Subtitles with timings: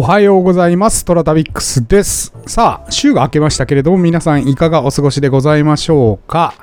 [0.00, 1.04] おはようございます。
[1.04, 2.32] トラタビックスです。
[2.46, 6.54] さあ、週が明けましたけれども、皆さんいかがお過ごしでございましょうか。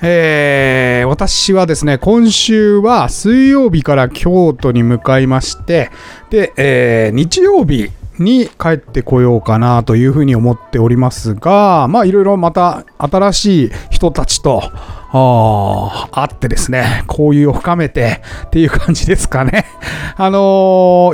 [0.00, 5.90] えー、私はですね、今週は水曜日から京都に向かいまして、
[6.30, 14.62] で、えー日曜日に帰ってこようかなというふうに思っておりますが、まあいろいろまた新しい人たちと、
[15.12, 19.66] あー会ってですね、交流を深めてっていう感じですかね。
[20.16, 20.38] あの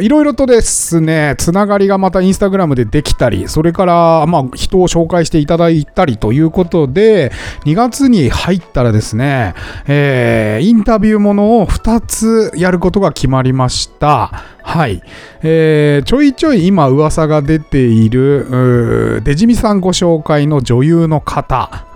[0.00, 7.32] ーいろいろとですね、つながりがまたインスタグラムでできたり、それから、まあ、人を紹介していただいたりということで、
[7.64, 9.54] 2月に入ったらですね、
[9.86, 14.30] えーインタビューものを2つやることが決まりました。
[14.62, 15.02] はい。
[15.42, 21.86] えーちょいちょい今噂が出ている、デジミさんご紹介の女優の方。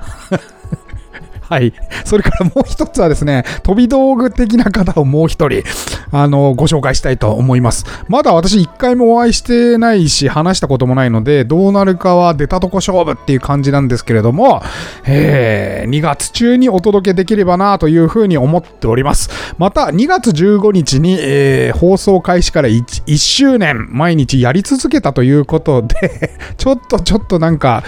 [1.50, 1.72] はい。
[2.04, 5.64] それからもう一つはですね、飛び道具的な方をもう一人、
[6.12, 7.84] あの、ご紹介したいと思います。
[8.06, 14.62] まだ私一回もお会いしてないし、話したこともないので、どうなるかは出たとこ勝負っていう感じなんですけれども、
[15.04, 19.28] えー2月中にお届けできればなというふうに思っております。
[19.58, 27.82] また、2月15日に、えー放送開始から 1, 1周年、毎日やり続けたということで、 ちょっとちょっとなんか、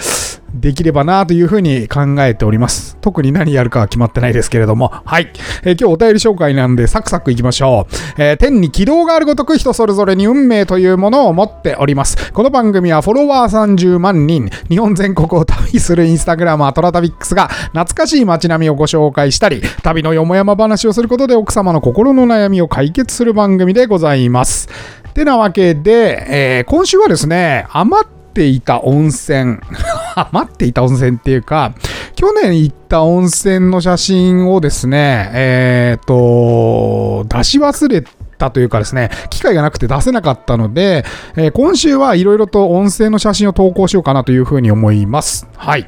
[0.53, 2.97] できればなというふうに考えております。
[3.01, 4.91] 特に何やるかは決まってないですけれども。
[5.05, 5.31] はい。
[5.63, 8.21] えー今日お便り紹介なんでサクサクいきましょう。
[8.21, 12.31] えー天に軌道があるごとく人それぞれに運命というものを持っております。
[12.31, 24.69] この番組はフォロワー30万人、日本全国を旅するインスタグラマートラタビックスが懐かしい街並みをご紹介したり、旅のよもやま話をすることで奥様の心の悩みを解決する番組でございます。
[25.13, 29.57] てなわけで、えー今週はですね、余っていた温泉。
[30.15, 31.73] 余っていた温泉っていうか、
[32.15, 38.03] 去年行った温泉の写真をですね、えっ、と、出し忘れ
[38.43, 41.05] たというかですね、機会がなくて出せなかったので、
[41.35, 45.47] えー今週はいろいろと温泉の写真を投稿しようかなというふうに思います。
[45.55, 45.87] はい。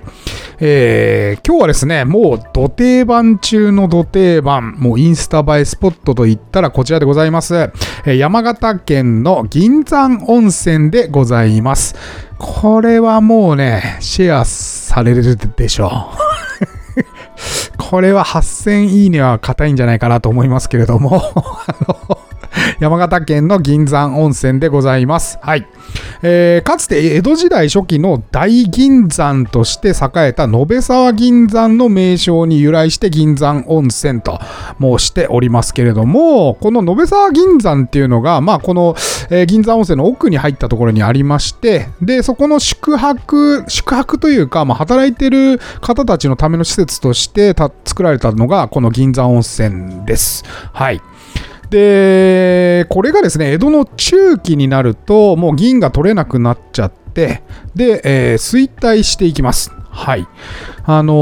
[0.59, 7.55] えー今日はですね、もう土定番中の土定番、もうインスタ映えスポットといったらこちらでございます。
[7.55, 11.95] えー山形県の銀山温泉でございます。
[12.37, 16.25] これはもうね、シェアされるでしょう。
[17.77, 22.17] これは8000いいねは硬いんじゃないかなと思いますけれども、あ の
[22.80, 25.38] 山形県の銀山温泉でございます。
[25.42, 25.68] はい。
[26.22, 34.40] えーかつて江戸時代初期の大銀山として栄えた延沢銀山の名称に由来して銀山温泉と
[34.81, 38.96] 申しておりますけれども、この延沢銀山っていうのが、まあこの、
[39.30, 50.44] えー銀山温泉の奥に入ったところにありまして、で、そこの宿泊、宿泊というか、まあ働いてる方たちのための施設としてた作られたのがこの銀山温泉です。
[50.74, 51.02] はい。
[51.70, 57.44] で、これがですね、江戸の中期になると、もう銀が取れなくなっちゃって、
[57.76, 59.72] で、えー衰退していきます。
[59.90, 60.28] はい。
[60.86, 61.16] あのー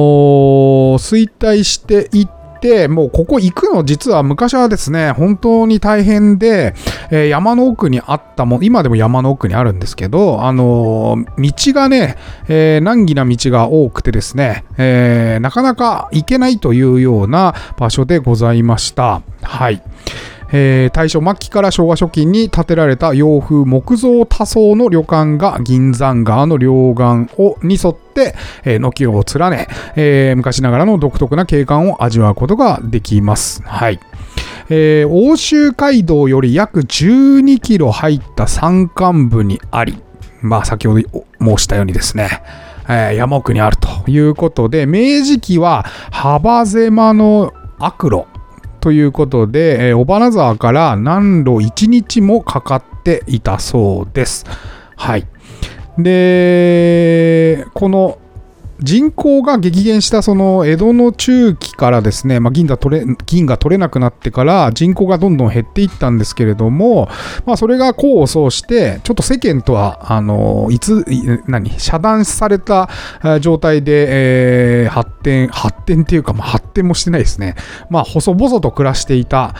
[0.98, 2.28] 衰退していっ
[2.60, 6.74] て、もうここ行くの実は昔はですね、本当に大変で、
[7.12, 12.18] えー山の奥にあったも、今でも山の奥にあるんですけど、あのー道がね、
[12.48, 19.22] えー難儀な道が多くてですね、えなかなか行けないというような場所でございました。
[19.42, 19.82] はい。
[20.54, 33.64] えー大正末期から昭和初期に建てられた洋風木造多層の旅館が銀山川の両岸をに沿って、えー軒を連ね、えー昔ながらの独特な景観を味わうことができます。
[33.64, 34.00] はい。
[34.70, 39.98] えー欧州街道より約12キロ入った山間部にあり、
[40.42, 41.02] まあ先ほど
[41.42, 42.30] 申したようにですね、
[42.88, 48.26] えー山奥にあるということで、明治期は幅狭の悪路
[48.84, 54.46] ということで、えー尾花沢から何路1日もかかっていたそうです。
[54.98, 55.26] はい。
[55.98, 58.18] で、この
[58.84, 67.08] 人口が激減したその江戸の中期からですね、まあ、銀が取れ銀が取れなくなってから人口がどんどん減っていったんですけれども、
[67.46, 71.06] まあ、それが功を奏してちょっと世間とはあのいつ
[71.48, 72.90] 何遮断された
[73.40, 77.56] 状態で、えー発展発展っていうか、まあ、発展もしてないですね、
[77.90, 79.56] まあ、細々と暮らしていた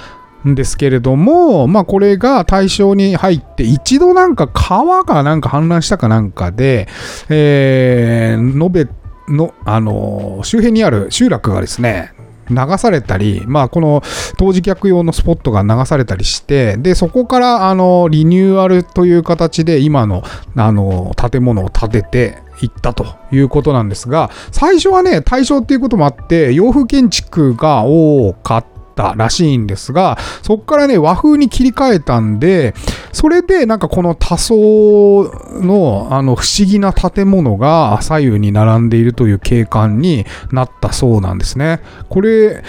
[0.48, 6.88] んですけれども、まあこれが対象に入って、一度なんか川がなんか氾濫したかなんかで、
[7.30, 8.88] えー、延べ
[9.28, 12.14] の、あのー周辺にある集落がですね、
[12.50, 14.02] 流されたり、まあ、この
[14.38, 20.24] 当時客用のスポットが流されたりして、で、そこから、あの、リニューアルという形で今の、
[20.56, 32.74] あの、建物を建てていったということなんですが、最初はね、大正っていうこともあって、洋風建築が多かったらしいんですが、そこからね、和風に切り替えたんで、
[33.12, 35.32] それでなんかこの多層
[35.62, 41.82] のあの不思議な建物が左右に並んでいるという景観になったそうなんですね。
[42.10, 42.64] これ、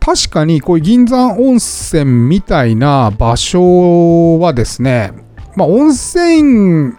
[0.00, 5.12] 確かにこういう銀山温泉みたいな場所はですね、
[5.56, 6.94] まあ温泉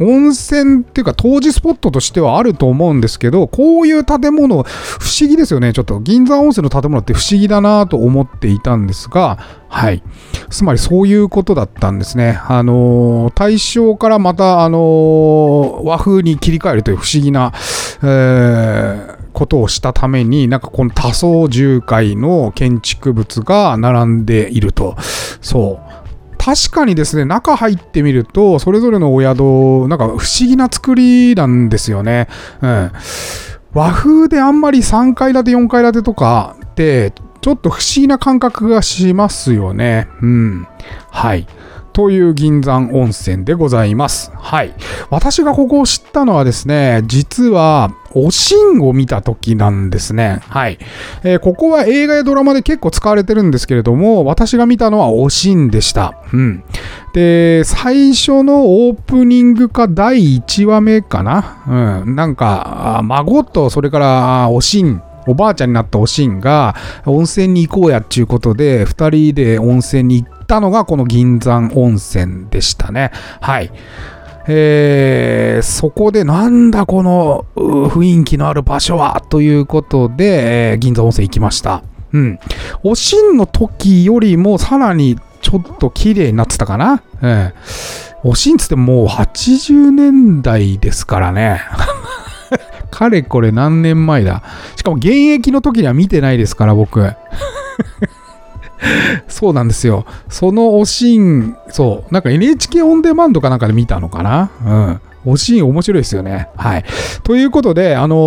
[0.00, 5.72] 温泉っていうか当時スポットとしてはあると思うんですけど、こういう建物、不思議ですよね。
[5.72, 10.02] ちょっと銀山温泉の建物って不思議だなと思っていたんですが、はい。
[10.50, 12.40] つまりそういうことだったんですね。
[12.48, 17.52] あのー、大正からまた、あのー、和風に切り替えるという不思議な、
[18.02, 24.96] えーことをしたために、なんかこの多層重階の建築物が並んでいると。
[25.40, 25.87] そう。
[26.48, 32.26] 確かにですね、中入ってみると、それぞれのお宿、なんか不思議な作りなんですよね。
[32.62, 32.90] うん。
[33.74, 37.12] 和風であんまり3階建て、4階建てとかって、
[37.42, 40.08] ちょっと不思議な感覚がしますよね。
[40.22, 40.66] うん。
[41.10, 41.46] はい。
[41.92, 44.32] という銀山温泉でございます。
[44.34, 44.72] はい。
[45.10, 47.90] 私がここを知ったのはですね、実は、
[48.26, 50.40] おしんを見た時なんですね。
[50.48, 50.78] はい。
[51.24, 56.14] えー、ここは映画やドラマで結構使われてるんですけれども、私が見たのはおしんでした。
[56.32, 56.64] うん。
[57.12, 62.02] で、最初のオープニングか第1話目かな。
[62.04, 62.14] うん。
[62.14, 66.74] なんか、孫とそれからおしんおばあちゃんになったおしんが
[67.04, 73.10] 温泉に行こうやっていうことで2人で温泉に行ったのがこの銀山温泉でしたね。
[73.40, 73.70] はい。
[74.50, 81.82] えー、そこでなんだこの雰囲気のある場所はということで、えー、銀座温泉行きました。
[82.12, 82.38] うん。
[82.82, 87.02] おしんの時よりもさらにちょっと綺麗になってたかな。
[87.22, 91.60] えー、おしんつってもう80年代ですからね。
[92.90, 94.42] かれこれ何年前だ。
[94.76, 97.00] しかも現役の時には見てないですから、僕。
[99.28, 100.06] そうなんですよ。
[100.28, 104.50] そのおしん、そう、なんか NHK オンデマンドかなんかで見たのかな？
[104.64, 105.32] うん。
[105.32, 106.48] おしん面白いですよね。
[106.56, 106.84] はい。
[107.24, 108.18] ということで、あのー、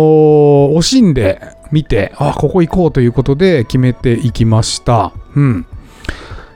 [0.74, 1.40] おしんで
[1.72, 5.12] 見て、あ、ここ行こうということで決めていきました。
[5.34, 5.66] うん。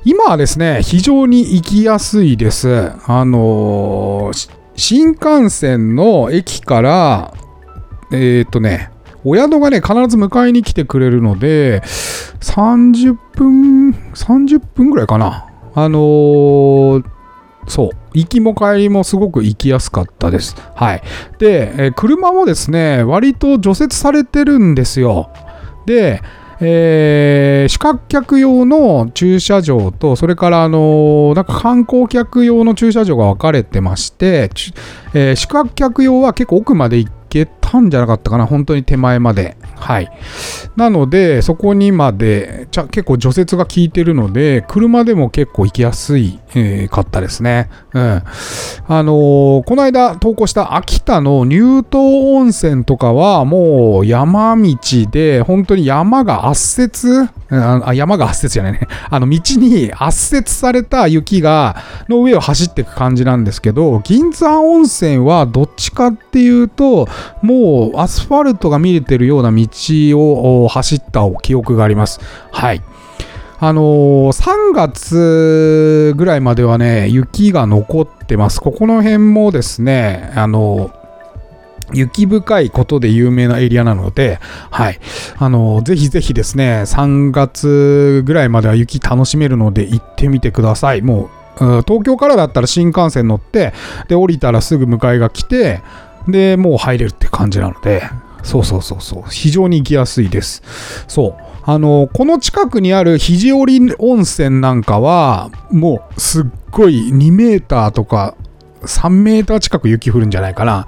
[0.05, 2.93] 今はですね、非常に行きやすいです。
[3.07, 7.35] あのー、新幹線の駅から、
[8.13, 8.91] えー、っとね、
[9.29, 11.83] お宿がね、必ず迎えに来てくれるので、
[12.41, 15.49] 30分、30分ぐらいかな。
[15.75, 17.05] あのー、
[17.67, 17.91] そう。
[18.15, 20.55] 行きも帰りもすごく行きやすかったです。
[20.77, 21.03] はい。
[21.41, 25.31] で、え、車もですね、割と除雪されてるんですよ。
[25.87, 26.23] で、
[26.61, 34.51] えー、宿泊客用の駐車場と、それからあのー、なんか観光客用の駐車場が分かれてまして、
[35.15, 37.17] えー、宿泊客用は結構奥まで行って
[37.67, 39.57] ったんじゃなかったかな、本当に手前まで。
[39.77, 40.11] はい。
[40.75, 47.71] なので、そこにまで、ちゃ結構除雪が効いてるので、車でも結構行きやすい、えー、かったですね。
[47.93, 48.23] うん。
[48.89, 54.77] あのー、この間投稿した秋田の乳頭温泉とかは、もう山道
[55.11, 57.29] で、本当に山が圧雪？
[57.49, 58.81] あ山が圧雪じゃないね。
[59.09, 61.77] あの道に圧雪された雪が、
[62.09, 67.09] の上を走っていく感じなんですけど、銀山温泉はどっちかっていうと、
[67.43, 69.66] もうアスファルトが見れてるような道
[70.15, 72.21] を走った記憶があります。
[72.53, 72.83] はい。
[73.59, 78.61] あのー、3月ぐらいまではね、雪が残ってます。
[78.61, 81.07] ここの辺もですね、あのー
[81.93, 84.99] 雪深いことで有名なエリアなので、はい。
[85.39, 91.03] あの、ぜひぜひですね、3月ぐらいまでは雪楽しめるので行ってみてください。
[91.03, 91.31] も
[91.61, 93.73] う、東京からだったら新幹線乗って、
[94.09, 95.81] で、降りたらすぐ迎えが来て、
[96.29, 98.03] で、もう入れるって感じなので、
[98.47, 100.63] そうそうそうそう、非常に行きやすいです。
[101.09, 101.43] そう。
[101.65, 108.37] あの、この近くにある肘折温泉なんかは、もうすっごい2メーターとか
[108.83, 110.87] 3メーター近く雪降るんじゃないかな。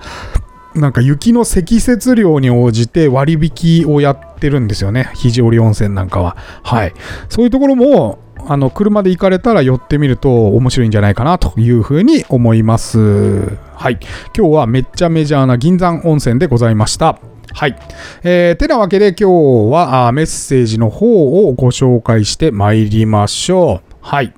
[0.75, 5.11] なんか雪の積雪量に応じて割引をやってるんですよね。
[5.15, 6.37] 肘折温泉なんかは。
[6.63, 6.95] はい。
[7.29, 13.59] そういうところも、あの、車で行かれたら寄ってみると面白いんじゃないかなというふうに思います。
[13.75, 13.99] はい。
[14.37, 17.19] 今日はめっちゃメジャーな銀山温泉でございました。
[17.59, 17.77] はい。
[18.23, 23.95] えー、てなわけで今日はメッセージの方をご紹介して参りましょう。
[24.01, 24.33] はい。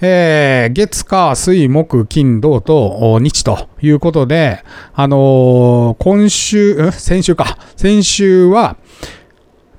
[0.00, 7.58] えー、月、火、水、木、金、土と日ということで、あのー、今週、先週か。
[7.76, 8.76] 先週は、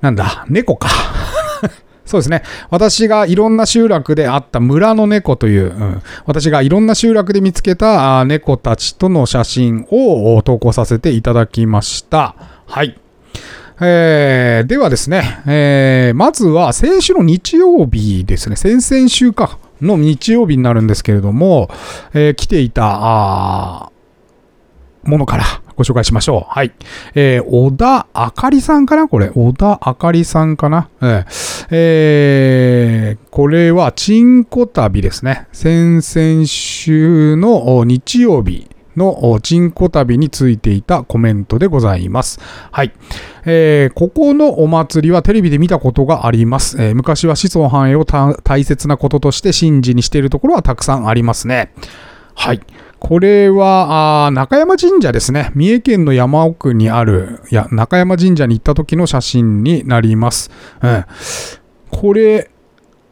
[0.00, 0.88] なんだ、猫か。
[2.06, 2.44] そうですね。
[2.70, 12.55] 私がいろんな集落であった村の猫という、うん、私がいろんな集落で見つけた猫たちとの写真を投稿させていただきました。
[12.66, 12.98] はい。
[13.80, 21.68] えー、ではですね、えー、まずは先週の日曜日ですね、先々週かの日曜日になるんですけれども、
[22.14, 23.90] えー、来ていた、あ
[25.04, 25.44] ものから
[25.76, 26.52] ご紹介しましょう。
[26.52, 26.72] はい。
[27.14, 29.06] えー、小田あかりさんかな？
[29.08, 29.28] これ。
[29.28, 30.88] 小田あかりさんかな？
[31.00, 35.46] えー、えー、これは、チンコ旅ですね。
[35.52, 42.40] 先々週の日曜日のチンコ旅についていたコメントでございます。
[42.70, 42.92] はい。
[43.44, 46.82] えー、ここのお祭りはテレビで見たことがあります。
[46.82, 51.72] えー、昔は子孫繁栄を大切なこととして神事にしているところはたくさんありますね。
[52.34, 52.60] はい。
[52.98, 55.50] これは、あ中山神社ですね。
[55.54, 60.50] 三重県の山奥にある、いや、中山神社に行った時の写真になります。
[60.82, 61.04] うん。
[61.90, 62.50] これ、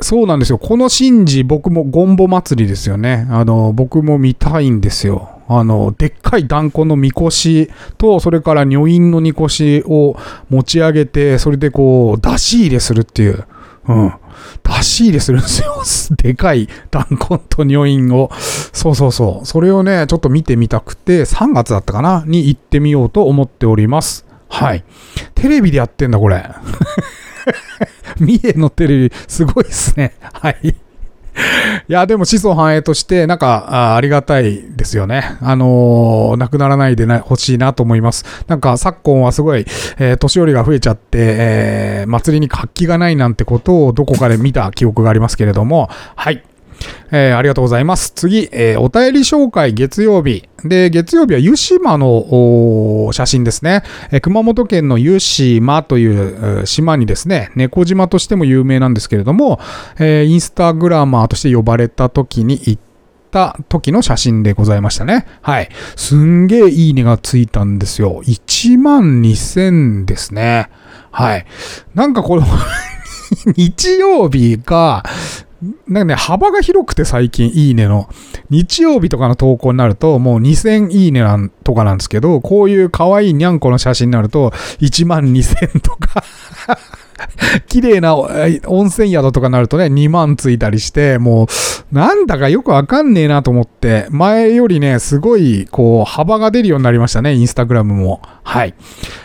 [0.00, 0.58] そうなんですよ。
[0.58, 3.26] この神事、僕もゴンボ祭りですよね。
[3.30, 5.33] あの、僕も見たいんですよ。
[5.46, 10.16] あの、でっかい断固のみこしと、それから女院のみこしを
[10.48, 13.44] 持ち上げて、それでこう、出し入れするっていう。
[13.86, 14.12] うん。
[14.62, 15.82] 出し入れするんですよ。
[16.16, 18.30] でかい弾痕と女院を。
[18.72, 19.46] そうそうそう。
[19.46, 22.24] それをね、ちょっと見てみたくて、3月だったかな？
[22.26, 24.24] に行ってみようと思っております。
[24.48, 24.84] はい。
[25.34, 26.44] テレビでやってんだ、これ。
[28.18, 30.14] 三重のテレビ、すごいっすね。
[30.32, 30.74] はい。
[31.88, 35.36] いや、でも子孫繁栄として、なんかあ、りがたいですよね。
[35.40, 38.24] あのー、亡くならないでな、欲しいなと思います。
[38.46, 39.66] なんか、昨今はすごい、
[39.98, 46.42] えー、年寄りが増えちゃって、えー、祭りに活気がないなんてことをどこかで見た記憶がありますけれども、はい。
[47.10, 48.10] えー、ありがとうございます。
[48.10, 50.48] 次、えー、お便り紹介月曜日。
[50.64, 59.60] で、月曜日は湯島の写真ですね、えー、熊本県の湯島という島にですね、猫島としても有名なんですけれども、
[59.98, 62.82] えー、インスタグラマーとして呼ばれた時に行っ
[63.30, 65.26] た時の写真でございましたね。
[65.42, 65.68] はい。
[65.96, 68.22] すんげえいいねがついたんですよ。
[68.24, 70.70] 1万2000ですね。
[71.10, 71.46] はい。
[71.94, 72.42] なんかこれ
[73.56, 75.04] 日曜日が、
[75.86, 78.08] なんかね、幅が広くて最近いいねの。
[78.50, 86.24] 日曜日とかの投稿になるともう2000いいねなんとかなんですけど、こういう可愛いにゃんこの写真になると1万2000とか
[87.68, 98.20] 綺麗な温泉宿とかになるとね、2万ついたりして、もう、なんだかよくわかんねえなと思って、前よりね、すごい、こう、幅が出るようになりましたね、インスタグラムも。
[98.42, 98.74] はい。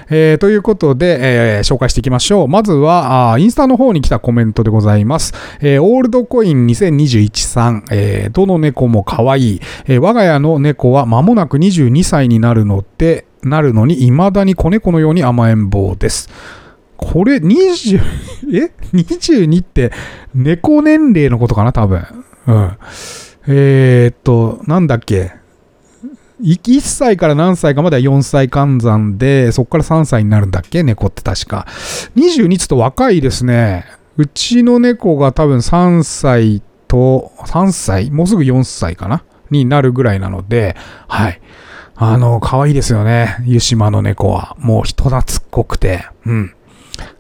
[0.10, 1.18] えー、ということで、
[1.58, 2.48] えー、紹介していきましょう。
[2.48, 5.34] まずは、あインスタの方に来たコメントでございます。
[5.62, 9.62] えー、オールドコイン2021さん、えー、どの猫も可愛い。
[9.86, 16.30] えー、我が家の猫は間もなく22歳になるので、なるのに未だに子猫のように甘えん坊です。
[17.02, 18.00] これ20、
[18.54, 19.92] え ?22 って
[20.36, 21.72] 猫年齢のことかな？
[21.72, 22.06] 多分。
[22.48, 22.72] うん。
[23.48, 25.32] えー、っと、なんだっけ
[26.42, 30.84] ？1歳から何歳かまでは4歳換算で、そこから3歳になるんだっけ？
[30.84, 31.66] 猫って確か。
[32.16, 33.86] 22つと若いですね。
[34.18, 38.12] うちの猫が多分3歳と、3歳？
[38.12, 39.24] もうすぐ4歳かな？
[39.50, 40.76] になるぐらいなので、
[41.08, 41.42] はい。
[41.96, 43.38] あの、可愛いですよね。
[43.46, 44.56] 湯島の猫は。
[44.60, 46.06] もう人懐っこくて。
[46.26, 46.54] うん。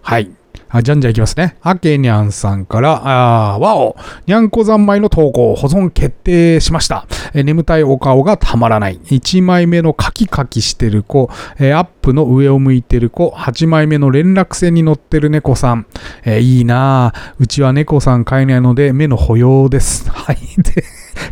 [0.02, 0.32] はい。
[0.72, 1.58] あじゃんじゃんいきますね。
[1.62, 3.96] あけにゃんさんから、あわお、
[4.28, 7.08] にゃんこ三昧の投稿、保存決定しました。
[7.34, 9.00] え眠たいお顔がたまらない。
[9.00, 15.88] 1枚目のカキカキしてる子、えアップの上を向いてる子、8枚目の連絡船に乗ってる猫さん。
[16.24, 17.34] えいいなぁ。
[17.40, 20.08] うちは猫さん飼えないので目の保養です。
[20.08, 20.38] はい。
[20.62, 20.84] で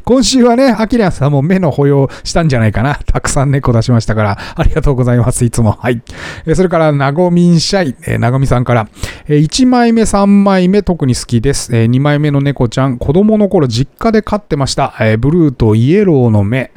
[0.03, 2.95] 今週はね、アキラさんも目の保養したんじゃないかな。
[3.05, 5.45] たくさん猫出しましたから、ありがとうございます。
[5.45, 5.71] いつも。
[5.71, 6.01] はい。
[6.45, 8.89] えそれから、なごみんしゃい、えなごみさんから、
[9.27, 11.75] え1枚目、3枚目、特に好きです。
[11.75, 14.93] え2枚目の猫ちゃん、子供の頃実家で飼ってました。
[14.99, 16.71] えブルーとイエローの目。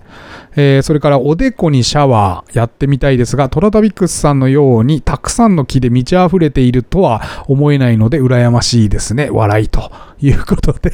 [0.57, 5.01] え、それからおでこにシャワーやってみたいですが、トラタビックスさんのように
[5.31, 9.31] くさんの木で満ち溢れているとは思えないので羨ましいですね。
[9.31, 10.93] 笑いということで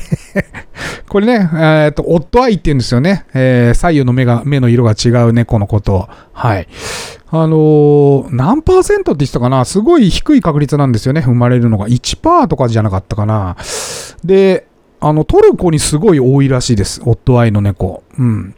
[1.08, 3.24] これね、えー、っと、オットアイって言うんですよね。
[3.34, 6.08] えー、左右の目が、目の色が違う猫のこと。
[6.32, 6.68] はい。
[7.28, 9.64] あのー、何パーセントって言ってたかな？
[9.64, 11.22] すごい低い確率なんですよね。
[11.22, 11.88] 生まれるのが。
[11.88, 13.56] 1%とかじゃなかったかな？
[14.24, 14.66] で、
[15.00, 17.00] あの、トルコにすごい多いらしいです。
[17.04, 18.02] オットアイの猫。
[18.18, 18.54] うん。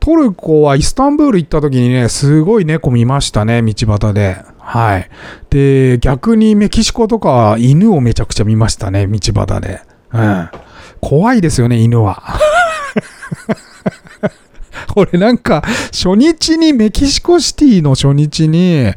[0.00, 4.51] トルコはイスタンブール行った時にね、すごい猫見ましたね、道端で。
[4.64, 5.10] はい。
[5.50, 9.80] で、逆にメキシコとか犬をめちゃくちゃ見ましたね、道端で。
[10.12, 10.48] うん。
[11.00, 12.22] 怖いですよね、犬は。
[14.94, 18.92] 俺なんか、初日にメキシコシティの初日に、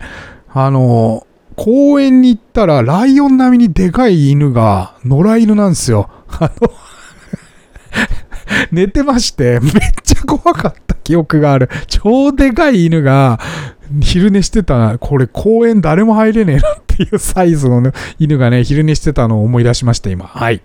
[0.53, 6.09] あの、公園に行ったら、ライオン並みにでかい犬が、野良犬なんですよ。
[6.39, 6.71] あの
[8.71, 9.71] 寝てまして、めっ
[10.03, 11.69] ちゃ怖かった記憶がある。
[11.87, 13.39] 超でかい犬が、
[14.01, 20.25] 昼寝してた、これ公園誰も入れねえなっていうサイズの、ね、犬がね、昼寝してたのを思い出しました、今。
[20.25, 20.61] はい。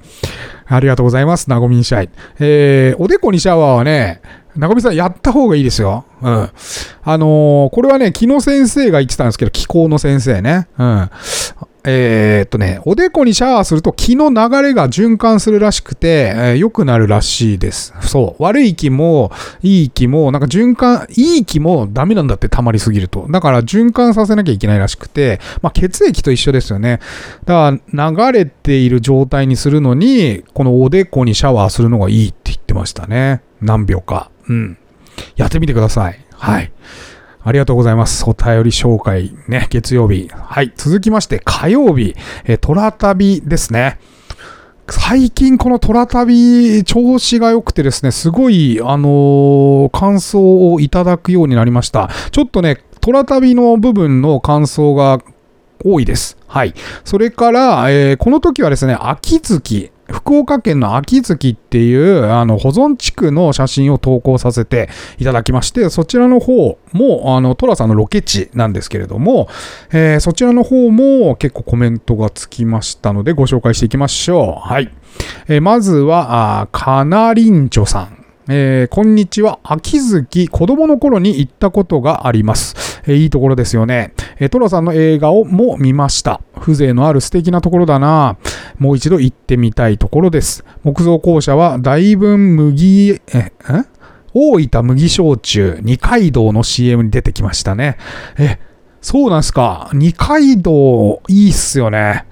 [0.66, 1.50] ありがとうございます。
[1.50, 2.08] なごみんシャイ。
[2.38, 4.22] えー、おでこにシャワーはね、
[4.56, 6.04] なごみさんやった方がいいですよ。
[6.22, 6.50] うん。
[7.02, 10.68] あのー、これはね、木野先生が言ってたんですけど、気候の先生ね。
[10.78, 11.10] うん。
[11.84, 17.94] えー、っとね、おでこにシャワーすると気の流れが循環するらしくて、えー、良くなるらしいです。
[18.00, 18.42] そう。
[18.42, 19.32] 悪い気も、
[19.62, 23.26] いい気も、なんか循環、いい気もダメなんだって溜まりすぎると。
[23.30, 27.00] だから循環させなきゃいけないらしくて、まあ血液と一緒ですよね。
[27.44, 33.42] だから流れている状態にするのに、このおでこにシャワーするのがいいって言ってましたね。
[33.60, 34.30] 何秒か。
[34.48, 34.78] うん。
[35.36, 36.18] やってみてください。
[36.32, 36.72] はい。
[37.42, 38.24] ありがとうございます。
[38.28, 40.28] お便り紹介ね、月曜日。
[40.28, 40.72] はい。
[40.76, 43.98] 続きまして、火曜日、えー、トラ旅ですね。
[44.90, 52.10] 最近このトラ旅調子が良くてですね、すごい、あのー、感想をいただくようになりました。
[52.30, 55.20] ちょっとね、トラ旅の部分の感想が
[55.82, 56.36] 多いです。
[56.46, 56.74] はい。
[57.04, 64.88] それから、えー、この時はですね、秋月、福岡県の秋月っていうあの保存地区の写真を投稿させて
[65.18, 69.48] いただきまして、そちらの方も、あの、トラさんのロケ地なんですけれども、
[69.92, 74.68] えー、そちらの方も結構コメントがつきましたのでご紹介していきましょう。
[74.68, 74.92] はい。
[75.48, 78.20] えー、まずは、あカナリンチョさん。
[78.52, 79.60] えー、こんにちは。
[79.62, 82.89] 秋月、子供の頃に行ったことがあります。
[83.06, 84.12] え、いいところですよね。
[84.38, 86.40] え、トラさんの映画をも見ました。
[86.60, 88.36] 風情のある素敵なところだな。
[88.78, 90.64] もう一度行ってみたいところです。
[90.82, 93.52] 木造校舎は大分麦、え、え？
[94.32, 97.96] 大分麦焼酎二階堂の CM に出てきましたね。
[98.38, 98.58] え、
[99.00, 99.90] そうなんすか。
[99.92, 102.26] 二階堂いいっすよね。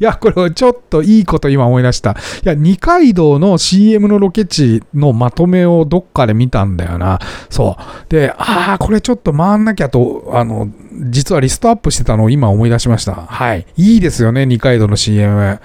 [0.00, 2.12] いや、これちょっといいこと今思い出した。
[2.12, 2.14] い
[2.44, 7.18] や、二階堂の CM のロケ地のまとめをどっかで見たんだよな。
[7.50, 8.10] そう。
[8.10, 10.68] で、ああ、これちょっと回んなきゃと、あの、
[11.10, 13.14] 実はリストアップしてたのを今思い出しました。
[13.14, 13.66] はい。
[13.76, 15.60] いいですよね、二階堂の CM。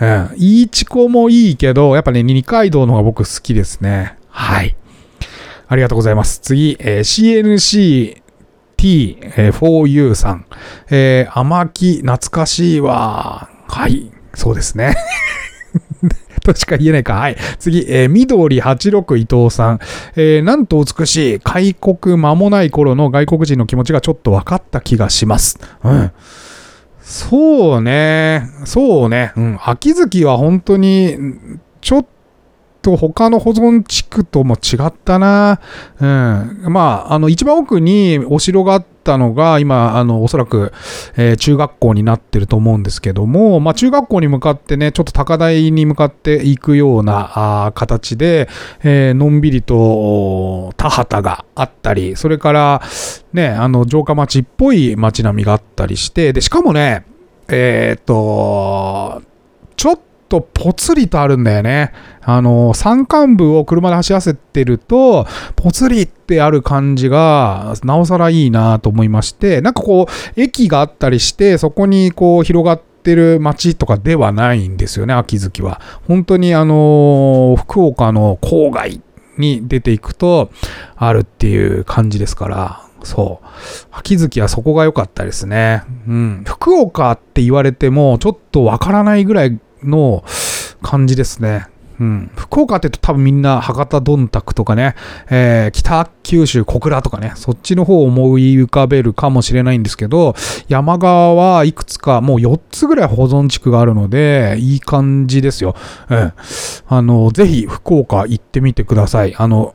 [0.00, 0.30] うん。
[0.36, 4.16] いいチコもいいけど、やっぱね、二階堂の方が僕好きですね。
[4.30, 4.74] はい。
[5.68, 6.38] ありがとうございます。
[6.38, 8.22] 次、えー、CNC
[8.78, 10.46] T4U さん。
[10.90, 13.50] えー、甘き懐かしいわ。
[13.68, 14.94] はい、そうですね。
[16.46, 17.14] としか言えないか。
[17.14, 17.36] はい。
[17.58, 19.80] 次、えー、緑86伊藤さん。
[20.14, 25.58] えー、なんと美しい開国間もない頃の外国人の気持ちがちょっと分かった気がします。
[25.82, 26.12] うん。
[27.00, 28.48] そうね。
[28.64, 29.32] そうね。
[29.36, 29.58] うん。
[29.64, 31.16] 秋月は本当に、
[31.80, 32.06] ちょっ
[32.82, 35.60] と他の保存地区とも違ったな。
[36.00, 36.64] うん。
[36.68, 40.72] まあ、あの、一番奥にお城があったのが、今、あの、おそらく、
[41.16, 48.48] えー、中学校になってると思うんですけども、まあ、中学校に向かってね、ちょっと高台に向かっていくようなあ形で、
[48.82, 52.82] えー、のんびりと田畑があったり、それから、
[53.32, 57.06] ね、あの、城下町っぽい街並みがあったりして、で、しかもね、
[57.48, 59.22] えっ、と、
[59.76, 61.92] ちょっとぽつりとあるんだよね。
[62.22, 75.80] あの、山間部を車で走らせてると、ぽつりってある感じが、なおさらいいなと思いまして、なんかこう、駅があったりして、そこにこう広がってる街とかではないんですよね、秋月は。
[76.08, 79.00] 本当にあの、福岡の郊外
[79.38, 80.50] に出ていくと、
[80.96, 83.46] あるっていう感じですから、そう。
[83.92, 85.84] 秋月はそこが良かったですね。
[86.08, 86.44] うん。
[86.46, 90.24] 福岡って言われても、ちょっとわからないぐらいの
[90.82, 91.68] 感じですね。
[91.98, 94.94] うん、福岡って言うと多分みんな博多どんたくとかね、
[95.30, 100.34] えー、北九州小倉とかね、そっちの方を思い浮かべるかもしれないんですけど、
[100.68, 105.74] 山側はいくつかもう4つぐらい保存地区があるので、いい感じですよ。
[106.10, 106.32] うん。
[106.86, 109.34] あの、ぜひ福岡行ってみてください。
[109.36, 109.74] あの、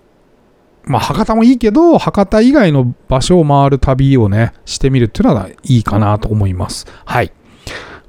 [0.83, 6.85] まあ、博多もいいけど、博多以外の場所を回る旅をね、してみるっていうのはいいかなと思います。
[7.05, 7.31] はい。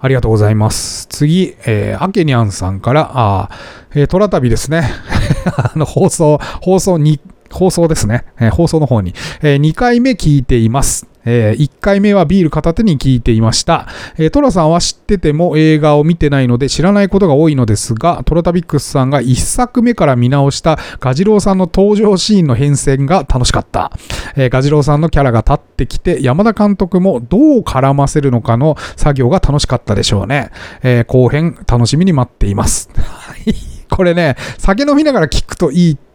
[0.05, 1.07] ありがとうございます。
[1.07, 3.51] 次、えー、アケニャンさんから、あ
[3.95, 4.91] えー、トラ旅ですね。
[5.57, 7.21] あの、放送、放送 2,、
[7.53, 8.25] 放送ですね。
[8.41, 11.07] えー、放送の方に、えー、2回目聞いています。
[11.25, 13.87] えー、1回目はビール片手に聞いていました。
[14.17, 23.93] えー、トラさんは知ってても映画を見てないので知らないことが多いのですが、トラタビックスさんが1作目から見直したガジロウさんの登場シーンの変遷が楽しかった。
[24.37, 30.51] えー、ガジロウさんのキャラが立ってきて、山田監督もどう絡ませるのかの作業が楽しかったでしょうね。
[30.83, 32.91] え後編楽しみに待っています。
[33.91, 36.12] これね、酒飲みながら聞くといいって、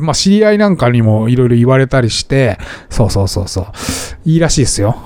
[0.00, 2.58] まあ、知り合いなんかにもいろいろ言われたりして、
[2.90, 3.66] そうそうそうそう。
[4.24, 4.96] いいらしいですよ。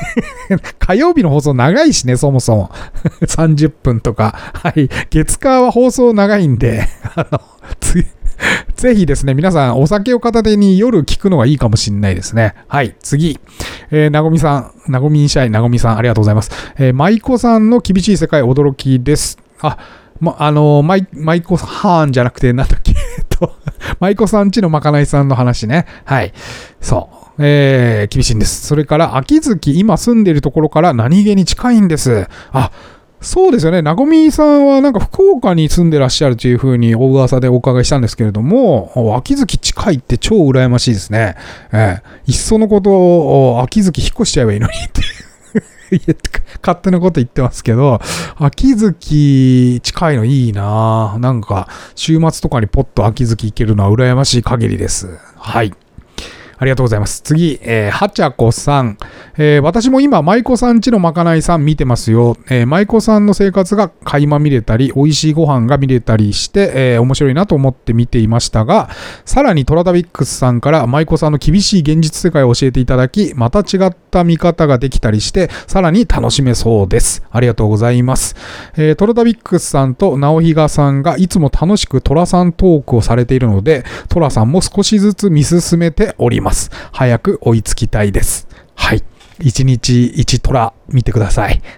[0.78, 2.70] 火曜日の放送長いしね、そもそも。
[3.22, 4.34] 30分とか。
[4.54, 4.88] はい。
[5.10, 7.40] 月火は放送長いんで、 あの、
[8.74, 12.54] ぜひですね、皆さんお酒を片手に夜聞くのがいいかもしんないですね。
[12.68, 13.38] はい、次。
[13.90, 16.50] えー、なごみさん、なごみんしゃい、なごみさん、ありがとうございます。
[16.78, 19.38] えー、舞妓さんの厳しい世界驚きです。
[19.60, 19.78] あ、
[20.20, 22.94] ま、あのー、マイ、マイコハーンじゃなくて、なんだっけ、
[24.00, 25.86] 舞妓さんちのまかないさんの話ね。
[26.04, 26.32] はい。
[26.80, 27.22] そう。
[27.38, 28.66] えー、厳しいんです。
[28.66, 32.26] それから、秋月、今住んでいるところから何気に近いんです。
[32.52, 32.70] あ、
[33.22, 33.82] そうですよね。
[33.82, 41.36] なごみさんはなんか福岡に住んでらっしゃるというふうに大噂でお伺いしたんですけれども、秋月近いって超羨ましいですね。
[41.72, 45.00] えー、いっそのことを、秋月引っ越しちゃえばいいのにって
[46.62, 48.00] 勝手なこと言ってますけど、
[48.36, 55.18] 秋月近いのいいななんか、週末とかにポッと秋月行けるのは羨ましい限りです。
[55.36, 55.72] はい。
[56.62, 57.22] ありがとうございます。
[57.22, 58.96] 次、えー、はちゃこさん。
[59.36, 62.36] えー、私も今、舞妓さんちのまかないさん見てますよ。
[62.48, 68.90] えー、舞妓さんの生活が垣間見れたり、美味しいご飯が見れたりして、えー、面白いなと思って見ていましたが、
[69.24, 77.24] さらにトラタビックスさんから舞妓さんの厳しい現実世界を教えていただき、また違った見方ができたりして、さらに楽しめそうです。
[77.32, 78.36] ありがとうございます。
[78.76, 86.51] えー、トラタビックスさんと直比嘉さんがいつも楽しくトラさんトークをされているので、トラさんも少しずつ見進めております。
[86.52, 86.70] ます。
[86.92, 88.46] 早く追いつきたいです。
[88.74, 89.02] はい。
[89.40, 91.62] 1日1トラ見てください。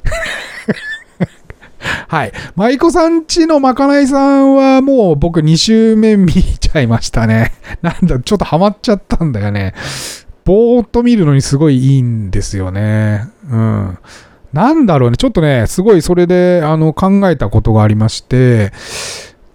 [2.08, 2.32] はい。
[2.56, 7.52] 舞妓さんちのまかないさんはもう僕2週目見ちゃいましたね。
[7.82, 9.74] なんだ、ちょっとハマっちゃったんだよね。
[10.44, 13.28] ぼーっと見るのにすごいいいんですよね。
[13.48, 13.98] うん。
[14.52, 15.16] なんだろうね。
[15.16, 18.72] ちょっとね、すごいそれであの考えたことがありまして、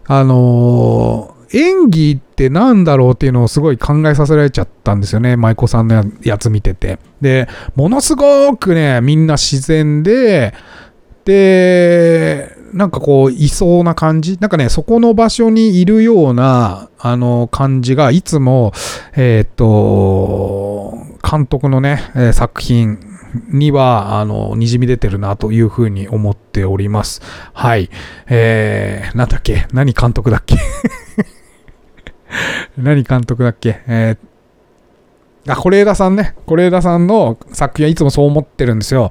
[0.07, 5.35] あのー演技ってなんだろうっていうのをすごい考えさせられちゃったんですよね。
[5.35, 6.99] 舞妓さんのやつ見てて。
[7.19, 10.53] で、ものすごくね、みんな自然で、
[11.25, 18.71] で、なんかこう、いそうな感じなんかね、そこの場所にいるような、あの、感じが、いつも、
[19.15, 20.95] えっ、と、
[21.29, 21.99] 監督のね、
[22.33, 22.99] 作品
[23.51, 27.21] には、あの、滲み出てるなというふうに思っております。
[27.53, 27.89] はい。
[28.27, 29.67] えー、なんだっけ？
[29.73, 30.55] 何監督だっけ？
[32.77, 33.81] 何監督だっけ？
[33.87, 36.35] えー、あ、是枝さんね。
[36.45, 39.09] 是枝さんの作品はいつもそう思ってるんですよ。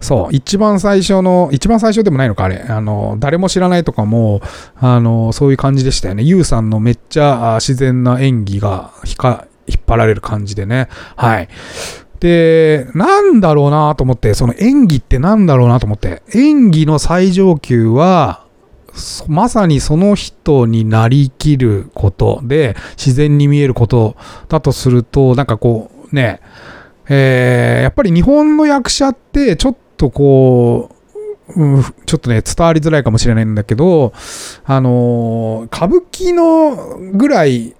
[0.00, 0.34] そう。
[0.34, 2.64] 一番最初の、一番最初でもないのか、あれ。
[2.68, 4.40] あの、誰も知らないとかも、
[4.80, 6.22] あの、そういう感じでしたよね。
[6.22, 9.14] ユウさんのめっちゃ自然な演技が引
[9.76, 10.88] っ張られる感じでね。
[11.16, 11.48] はい。
[12.18, 18.45] で、なんだろうなと思って、その演技ってなんだろうなと思って、演技の最上級は、
[19.28, 24.16] まさにその人になりきることで自然に見えること
[24.48, 26.40] だとするとなんかこうね
[27.08, 30.90] えー、やっぱり日本の役者ってちょっとこ
[31.54, 34.12] う、うん、ちょっとね伝わりづらいかもしれないんだけど
[34.64, 37.76] あのー、歌舞伎のぐらい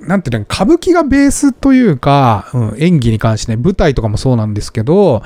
[0.00, 5.22] なんていうの、歌舞伎がベースというか、うん、演技に関してね、舞台とかもそうなんですけど、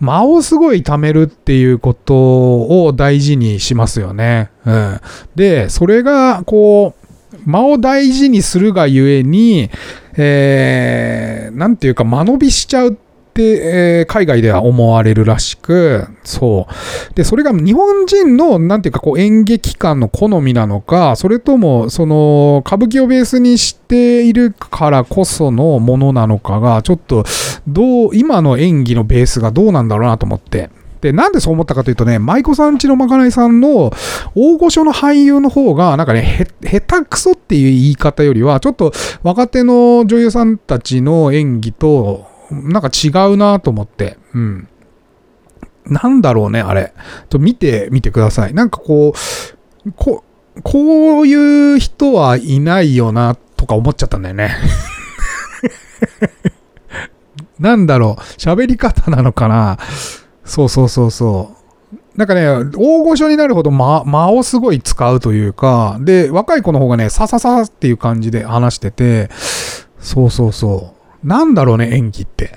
[0.00, 2.14] 間をすごい貯めるっていうこと
[2.84, 4.50] を大事にしますよね。
[4.64, 5.00] うん。
[5.34, 7.00] で、それが、こう、
[7.46, 9.70] 間を大事にするがゆえに、
[10.16, 12.98] えー、なんていうか間延びしちゃう
[13.38, 16.66] えー、海外では思われるらしく、そ
[17.10, 17.14] う。
[17.14, 27.24] で、それが日本人の、なんていうか、こう、演劇観の好みなのか、それとも、その、歌舞伎をベースにしているからこそのものなのかが、ちょっと、
[27.66, 30.70] どう、今の演技のベースがどうなんだろうなと思って。
[31.00, 33.90] で、なんでそう思ったかというとね、舞妓さんちのまかないさんの
[34.34, 44.68] 大御所の俳優の方が、なんかね、へ、下手くそっていう言い方よりは、ちょっと若手の女優さんたちの演技と、なんか違うなと思って、うん。
[45.86, 46.92] なんだろうね、あれ。
[47.28, 48.54] と見てみてください。
[48.54, 49.14] なんかこ
[49.86, 50.30] う、こう
[50.62, 54.54] こういう人はいないよな、とか思っちゃったんだよね。
[57.58, 59.78] なんだろう、喋り方なのかな。
[60.44, 61.56] そうそうそうそう。
[62.16, 69.30] なんかね、大御所になるほど間間をすごい使うというか、で、若い子の方がね、さささっていう感じで話してて、
[70.00, 70.99] そうそうそう。
[71.22, 72.52] なんだろうね、演技って。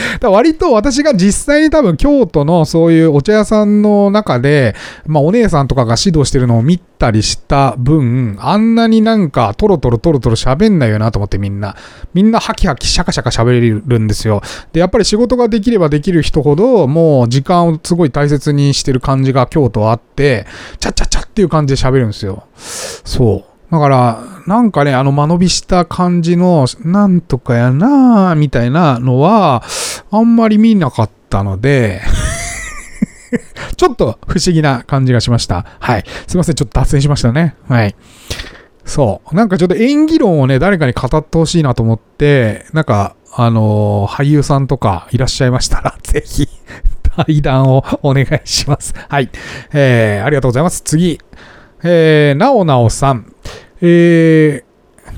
[0.20, 4.74] だ割と私が実際に多分京都のそういうお茶屋さんの中で、
[5.06, 11.76] まあお姉さんとかが指導してるのを見たりした分、あんなになんかトロトロトロトロ喋んないよなと思ってみんな。
[12.14, 14.42] みんなハキハキシャカシャカ喋れるんですよ。
[14.72, 20.46] で、やっぱり仕事ができればできる人ほど、もう時間をすごい大切にしてる感じが京都あって、
[20.78, 22.44] チャッチャッチャっていう感じで喋るんですよ。
[22.56, 23.49] そう。
[23.70, 29.62] だから、なんかね、あの間延びした感じの、なんとかやなぁみたいなのは、
[30.10, 32.02] あんまり見なかったので
[33.76, 35.64] ちょっと不思議な感じがしました。
[35.78, 36.04] はい。
[36.26, 37.54] すいません、ちょっと脱線しましたね。
[37.68, 37.94] はい。
[38.84, 39.34] そう。
[39.34, 46.48] なんかちょっと演技論をね、誰かに語ってほしいなと思って、なんか、あのー、俳優さんとかいらっしゃいましたら、 ぜひ、
[47.26, 48.94] 対談をお願いします。
[49.08, 49.30] はい。
[49.72, 50.82] えー、ありがとうございます。
[50.84, 51.20] 次。
[51.82, 53.32] えー、なおなおさん。
[53.80, 54.69] えー、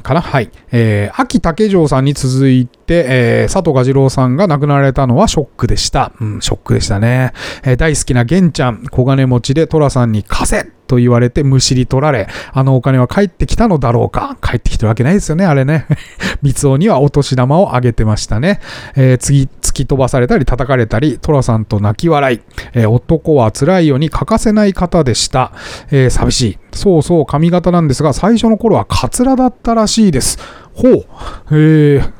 [0.03, 0.21] かな？
[0.21, 0.51] はい。
[0.71, 6.13] えー、秋竹城さんに続いて、えー、佐藤蛾次郎さんが亡くなられたのはショックでした。
[6.21, 7.33] うん、ショックでしたね。
[7.65, 14.37] えー、大好きな玄ちゃん、小金持ちで寅さんに貸せと言われてむしり取られ、あのお金は帰ってきたのだろうか？
[14.43, 15.87] 帰ってきてるわけないですよね、あれね。
[16.43, 18.61] 三尾にはお年玉をあげてましたね。
[18.97, 22.41] えー、次、突き飛ばされたり叩かれたり、寅さんと泣き笑い。
[22.75, 25.53] えー、男は辛いように欠かせない方でした。
[25.91, 26.59] えー、寂しい。
[26.75, 30.39] そうそう、髪型なんですが、最初の頃はカツラだったらしいです。
[30.75, 31.07] ほう。
[31.51, 32.13] えー、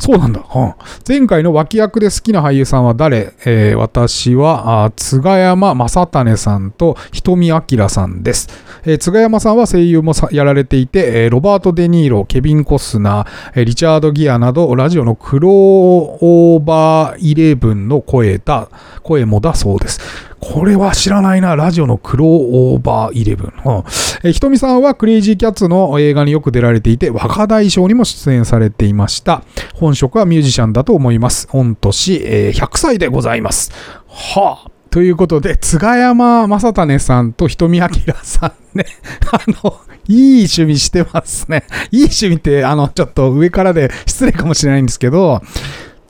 [0.00, 0.40] そうなんだ。
[0.40, 8.48] はあ、前回の脇役で好きな俳優さんは誰、えー、私は、津賀山正種さんと瞳明さんです。
[8.84, 18.68] えー、津賀山さんは声優もやられていて、えー、ロバート・デ・ニーロ、ケビン・コスナー、え、リチャード・ギアなど、ラジオのクローオーバーイレブンの声だ、
[19.02, 20.00] 声もだそうです。
[20.40, 21.54] これは知らないな。
[21.54, 24.32] ラジオのクローオーバーイレブン。
[24.32, 29.42] ひとみさんはクレイジーキャッツの映画によく出られていて、若大将にも出演されていました。
[29.74, 31.46] 本職はミュージシャンだと思います。
[31.52, 33.70] 御年、え、100歳でございます。
[34.08, 34.70] はあ。
[34.90, 37.88] ということで、津賀山正種さんと瞳明
[38.22, 38.86] さんね、
[39.30, 41.64] あの、いい趣味してますね。
[41.92, 45.42] いい趣味って、あの、ちょっと上からで失礼かもしれないんですけど、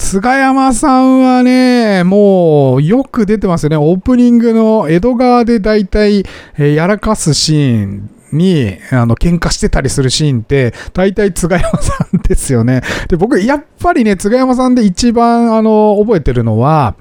[0.01, 3.77] 菅山さんはね、もうよく出てますよね。
[3.77, 6.25] オープニングの江戸川でだいたい
[6.57, 12.83] やらかすシーンに、あの、喧嘩してたりするシーンって、大体津賀山さんですよね。
[13.09, 16.95] で、僕、やっぱりね、津賀山さんで一番、あの、覚えてるのは、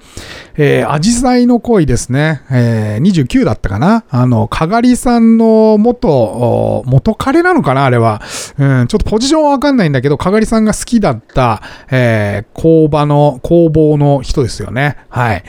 [0.58, 2.42] えー、アジサイの恋ですね。
[2.52, 8.22] えー、29だったかなあの、かがりさんの元、元彼なのかなあれは。
[8.58, 11.62] うん、ちょっとポジションはわかんないんだけど、かがりさんが好きだった、
[11.92, 14.98] えー、工場の、工房の人ですよね。
[15.10, 15.44] はい。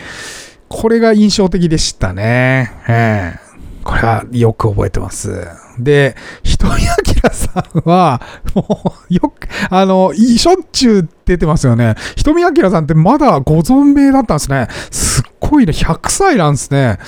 [0.69, 2.73] これが印象的でしたね。
[2.88, 3.50] えー
[3.85, 5.47] これはよく覚えてます。
[5.79, 8.21] で、ひとみあきらさんは、
[8.55, 11.95] もう、よく、あの、しょっちゅう出てますよね。
[12.16, 14.69] ひとみあきらさんってまだご存命だったんですね。
[14.90, 16.99] すっごいね、100歳なんですね。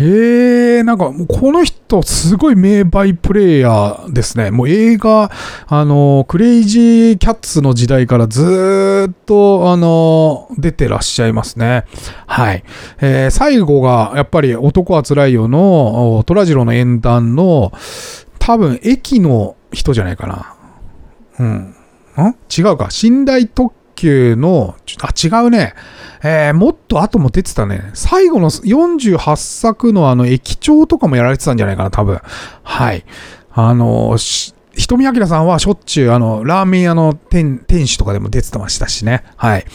[0.00, 4.50] へえ、なんか、この人、すごい名バイプレイヤーですね。
[4.50, 5.30] もう映画、
[5.66, 11.84] あの、クレイジーキャッツの時代からずっと、あの、出てらっしゃいますね。
[12.26, 12.64] はい。
[13.00, 17.72] えー、最後が、やっぱり、男は辛いよの、虎次郎の演談の、
[18.38, 20.54] 多分、駅の人じゃないかな。
[21.38, 21.74] うん。
[22.16, 22.36] ん？
[22.56, 22.88] 違うか。
[23.02, 25.74] 寝台特急の、あ、違うね。
[26.22, 27.90] えー、もっと後も出てたね。
[27.92, 32.18] 最後の48作のあの駅長とかもやられてたんじゃないかな、多分。
[32.62, 33.04] はい。
[33.52, 39.22] あのー、瞳明さんはしょっちゅう、あの、ラーメン屋の店店主とかでも出てましたしね。
[39.36, 39.66] はい。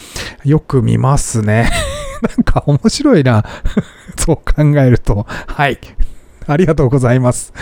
[0.44, 1.70] よく見ますね。
[2.36, 3.44] なんか面白いな。
[4.18, 5.24] そう考えると。
[5.28, 5.78] はい。
[6.48, 7.52] ありがとうございます。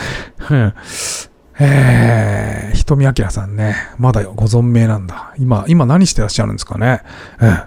[0.48, 0.74] うん。
[1.58, 5.34] えー、瞳明さんね、まだご存命なんだ。
[5.38, 7.02] 今、今何してらっしゃるんですかね。
[7.40, 7.62] うん。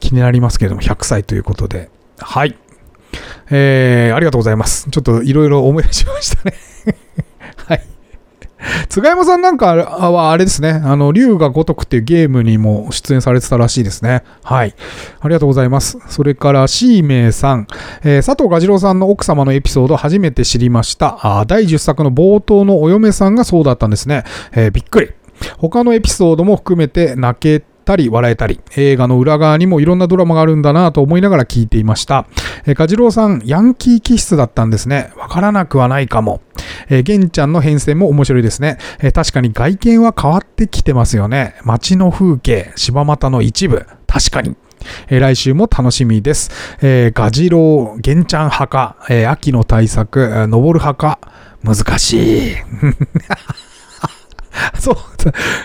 [0.00, 1.90] 気になりますけれども、100歳ということで。
[2.18, 2.56] はい。
[3.50, 4.88] えー、ありがとうございます。
[4.90, 6.54] ちょっといろいろ思い出しましたね
[7.66, 7.84] はい。
[8.88, 14.22] 菅山さんなんかはあれですね、あの、竜が如くっていうゲームにも出演されてたらしいですね。
[14.42, 14.74] はい。
[15.20, 15.98] ありがとうございます。
[16.08, 17.66] それから、シーメイさん、
[18.02, 21.18] えー、佐藤蛾次郎さんの奥様のエピソード初めて知りました。
[21.22, 24.24] あ第10作の冒頭のお嫁さんがそうだったんですね。
[24.52, 25.10] えー、びっくり。
[25.58, 32.26] 他のエピソードも含めて泣けたり笑えたり、映画の裏側にもいろんなドラマがあるんだなと思いながら聞いていました。
[32.66, 35.12] えー、ガジローさん、ヤンキー気質だったんですね。
[35.16, 36.42] わからなくはないかも。
[36.88, 38.78] えー、ゲンちゃんの変遷も面白いですね。
[39.00, 41.56] えー、確かに外見は変わってきてますよね。
[41.64, 44.56] 街の風景、柴又の一部、確かに。
[45.08, 46.50] えー、来週も楽しみです。
[46.80, 51.18] えー、ガジロー、ゲンちゃん派か、えー、秋の対策、登る派か、
[51.62, 52.56] 難しい。
[54.78, 54.96] そう、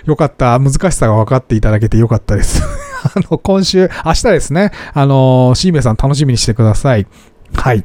[0.06, 0.60] よかった。
[0.60, 2.62] 難しさが分かっていただけてよかったです。
[3.16, 7.08] あの、今週、明日ですね、あの、シーメさん楽しみにしてください。
[7.56, 7.84] はい。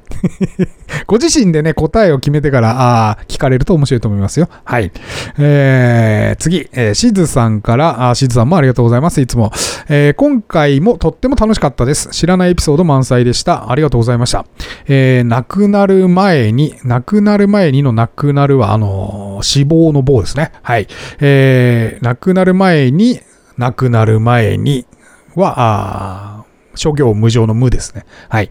[1.06, 4.48] ご自身でね、答えを決めてから、ああ、聞かれると面白いと思いますよ。
[4.64, 4.90] はい。
[5.38, 9.20] えー、次、えー、しずさんから、あしずさんもありがとうございます。
[9.20, 9.52] いつも。
[9.88, 12.08] えー、今回もとっても楽しかったです。
[12.10, 13.70] 知らないエピソード満載でした。
[13.70, 14.44] ありがとうございました。
[14.86, 20.52] えー、亡くなる前に、亡くなる前にの亡くなるは、あのー、死亡の棒ですね。
[20.62, 20.88] はい。
[21.20, 23.20] えー、亡くなる前に、
[23.56, 24.86] 亡くなる前に
[25.34, 26.44] は、あ
[26.78, 28.04] 諸行無常の無ですね。
[28.28, 28.50] はい。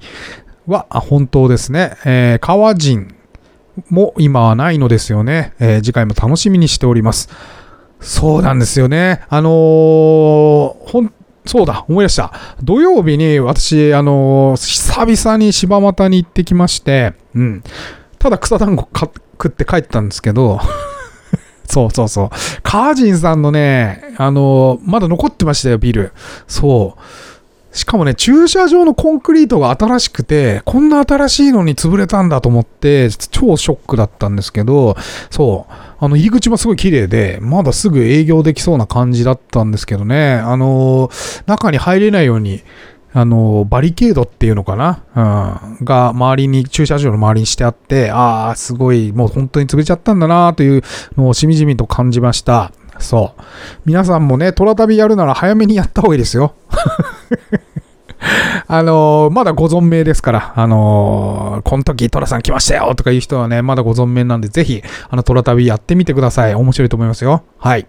[0.67, 1.93] は本当ですね。
[2.05, 3.15] えー、川人
[3.89, 5.53] も今はないのですよね。
[5.59, 7.29] えー、次回も楽しみにしております。
[7.99, 9.21] そうなんですよね。
[9.29, 11.13] あのー、ほん、
[11.45, 12.33] そうだ、思い出した。
[12.61, 14.67] 土曜日に私、あのー、
[15.07, 17.63] 久々に柴又に行ってきまして、うん。
[18.19, 20.59] ただ草団子食って帰ったんですけど、
[21.65, 22.29] そうそうそう。
[22.63, 26.11] カージンさんのね、あのー、まだ残ってましたよ、ビル。
[26.47, 27.01] そう。
[27.71, 34.95] しかもね、駐車場のコンクリートが新しくて、こんな新しいのに潰れたんだと思って、超ショックだったんですけど、
[35.29, 42.63] そう、あの、入り口もすごい綺麗で、まだすぐ営業できそうな感じだったんですけどね、あのー、中に入れないように、
[43.13, 45.03] あの、バリケードっていうのかな？
[45.79, 45.85] うん。
[45.85, 50.83] が、周りに、駐車場の周りにしてあって、ああ、すごい、もう本当に潰れちゃったんだなという
[51.15, 52.71] のをしみじみと感じました。
[52.99, 53.41] そう。
[53.85, 56.53] 皆さんもね、虎旅やるなら早めにやった方がいいですよ。
[58.67, 66.55] あのー、まだご存命ですから、あのー、この時トラさん来ましたよとかいう人はね、まだご存命なんで、ぜひ、あの、トラ旅やってみてください。
[66.55, 67.43] 面白いと思いますよ。
[67.59, 67.87] はい。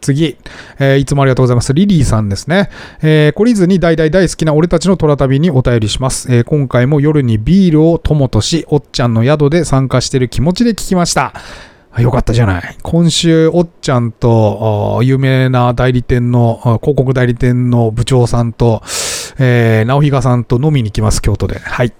[0.00, 0.36] 次、
[0.78, 1.74] えー、いつもありがとうございます。
[1.74, 2.70] リリーさんですね。
[3.02, 6.32] えー、懲りずに大大大好きな俺たちの虎旅にお便りします。
[6.34, 11.34] えー、今回も夜にビールを友とし、おっちゃんの宿で参加している気持ちで聞きました。
[11.98, 12.76] よかったじゃない。
[12.82, 18.82] 今週、おっちゃんと、有名な代理店の、広告代理店の部長さんと、
[19.38, 21.58] えー、直比賀さんと飲みに来ます、京都で。
[21.58, 21.92] はい。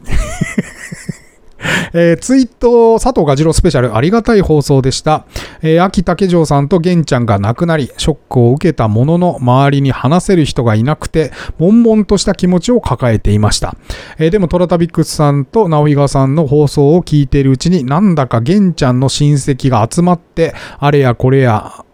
[1.92, 5.24] えー、ツイート、佐藤蛾次郎スペシャル、ありがたい放送でした。
[5.62, 13.76] えー、秋竹城さんと玄ちゃんが亡くなり、ショックを受けたものの、周りに話せる人がいなくて、悶々とした気持ちを抱えていました。
[14.18, 21.84] えー、でも、トラタビックスさんと直比賀さんの放送を聞いているうちに、なんだか玄ちゃんの親戚が集まって、あれやこれや、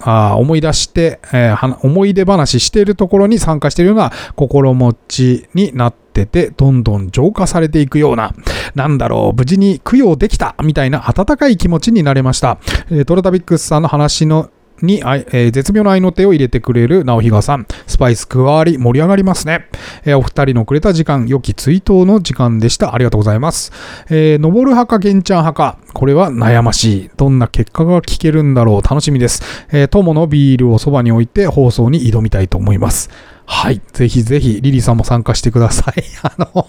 [0.00, 8.34] あ思い出して、えー、思い出話しているところに参加しているような心持ちになってて、どんどん浄化されていくような、
[8.74, 12.58] なんだろう、無事に供養できたみたいな温かい気持ちになれました。
[12.90, 14.50] えー、トロタビックスさんの話の
[14.82, 17.66] に、えー、絶妙な合いの手を入れてくれる直比賀さん。
[17.86, 19.68] スパイス加わり盛り上がりますね。
[20.04, 22.94] えー、お二人のくれた時間、良き追悼の時間でした。
[22.94, 23.72] ありがとうございます。
[24.08, 25.78] えー、登る派か玄ちゃん派か。
[25.92, 27.10] これは悩ましい。
[27.16, 28.82] どんな結果が聞けるんだろう。
[28.82, 29.42] 楽しみです。
[29.70, 33.10] えー、友のビールをそばに置いて放送に挑みたいと思います。
[33.46, 33.80] はい。
[33.92, 36.04] ぜひぜひ、リリーさんも参加してください。
[36.22, 36.68] あの、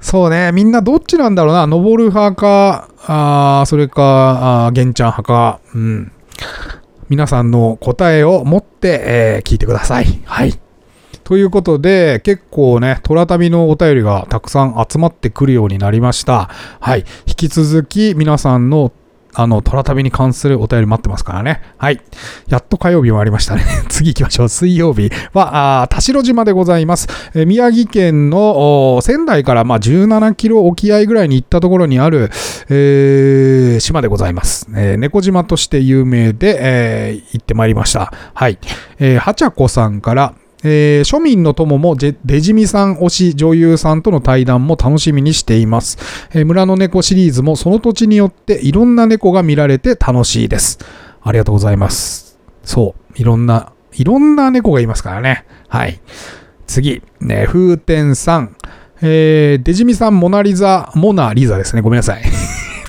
[0.00, 1.66] そうね、みんなどっちなんだろうな。
[1.66, 5.60] 登る派か、あそれか、あ玄ちゃん派か。
[5.74, 6.12] うん。
[7.12, 10.06] 皆さんの答えを持って、えー、聞いてください。
[10.24, 10.58] はい。
[11.24, 16.48] ということで、結構ね、虎旅のお便りがたくさん集まってくるようになりました。
[16.80, 17.04] はい。
[17.26, 18.92] 引き続き皆さんの
[19.34, 21.62] あの、虎旅に関するお便り待ってますからね。
[21.78, 22.00] はい。
[22.48, 23.62] やっと火曜日もありましたね。
[23.88, 24.48] 次行きましょう。
[24.48, 27.08] 水曜日は、あ田代島でございます。
[27.34, 32.30] え宮城県の仙台からまあ17キロ沖合ぐらいに行ったところにある、
[32.68, 34.66] えー、島でございます。
[34.74, 38.12] えー、猫島として有名で、えー、行ってまいりました。
[38.34, 38.58] はい。
[38.98, 45.98] えー、はちゃこさんから、えー、庶民の友もデジミさん推し女優さんとの対談も楽しみにしています、
[46.32, 50.78] えー、村の猫シリーズもその土地によっていろんな猫が見られて楽しいです。
[51.22, 52.38] ありがとうございます。
[52.64, 55.44] そう、いろんな、いろんな猫がいますからね。
[55.68, 56.00] はい。
[56.66, 58.56] 次、ね、風天さん。
[59.02, 61.82] えー、デジミさん、モナリザ、モナリザですね。
[61.82, 62.22] ごめんなさい。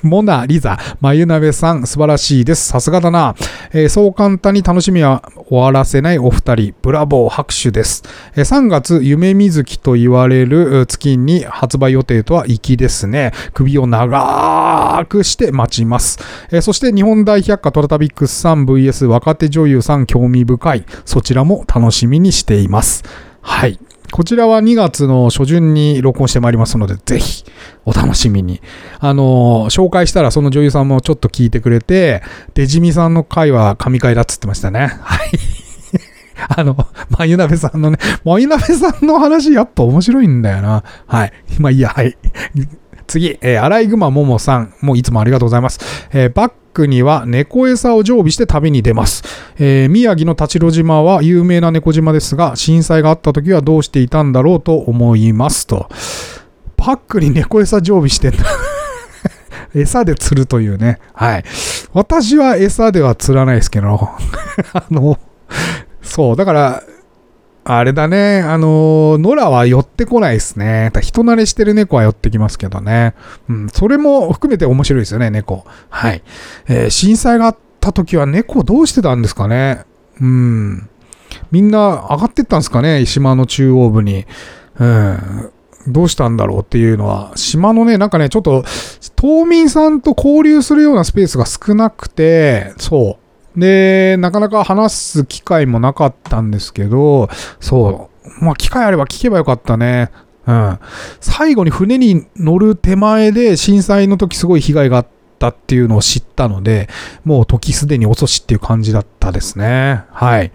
[0.06, 2.68] モナ、リザ、まゆなべさん、素晴らしいです。
[2.68, 3.34] さすがだな。
[3.72, 8.02] えー、そう簡単に楽しみは終わらせないお二人、ブラボー、拍手です。
[8.36, 13.32] えー、3月、夢水木と言われる月に発売予定とは粋ですね。
[13.52, 16.18] 首を長くして待ちます。
[16.50, 20.84] えー、そして日本大百科トラタビックスさん VS 若手女優さん興味深い。
[21.04, 23.04] そちらも楽しみにしています。
[23.40, 23.78] はい。
[24.12, 27.44] こちらは2月の初旬に録音してまいりますので、ぜひ
[27.84, 28.60] お楽しみに。
[29.00, 32.22] あの、紹介したらその女優さんもちょっと聞いてくれて、
[32.54, 34.98] デジミさんの回は神回だっつってましたね。
[35.02, 35.30] はい。
[36.56, 36.76] あの、
[37.10, 40.84] まゆなべさんのね、まゆなべさんの話やっぱ面白いんだよな。
[41.06, 41.32] はい。
[41.58, 42.16] まあいいや、はい。
[43.06, 45.80] 次、えー、アライグマももさん、もういつもありがとうございます。
[46.12, 49.22] えー、バックには猫餌を常備して旅に出ます。
[49.58, 55.88] えー、宮城の立路島は有名な猫島ですが、震災があった時はどうしていたんだろうと思いますと。
[56.76, 58.44] パックに猫餌常備してんだ
[59.74, 60.98] 餌で釣るというね。
[61.14, 61.44] はい。
[61.92, 63.86] 私は餌では釣らないですけど、
[64.74, 65.18] あの、
[66.02, 66.82] そう、だから、
[67.64, 68.40] あれだね。
[68.40, 70.92] あの、野良は寄ってこないですね。
[71.00, 73.14] 人慣れしてる猫は寄ってきますけどね。
[73.48, 75.64] うん、それも含めて面白いですよね、猫。
[75.88, 76.22] はい。
[76.68, 79.84] えー、震災があった時は猫どうしてたんですかね。
[80.20, 80.90] うん。
[81.50, 84.26] みんな上がってったんですかね、島の中央部に。
[84.78, 85.50] うん。
[85.86, 88.64] どうしたんだろうっていうのは、島のね、なんかね、ちょっと、
[89.16, 93.23] 島民さんと交流するようなスペースが少なくて、そう。
[93.56, 97.28] で、なかなか話す機会もなかったんですけど、
[97.60, 98.44] そう。
[98.44, 100.10] まあ、機会あれば聞けばよかったね。
[100.46, 100.78] うん。
[101.20, 105.06] 最後に船に乗る手前で震災の時すごい被害があっ
[105.38, 106.88] たっていうのを知ったので、
[107.24, 110.04] もう時すでに遅しっていう感じだったですね。
[110.10, 110.52] はい。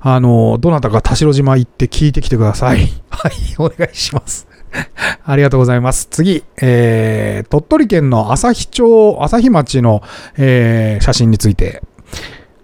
[0.00, 2.88] あの、どなたか田代島行って聞いてきてください。
[3.10, 4.46] はい、お願いします。
[5.24, 6.08] ありがとうございます。
[6.10, 10.02] 次、えー、鳥取県の旭町、旭町の、
[10.36, 11.82] えー、写真について。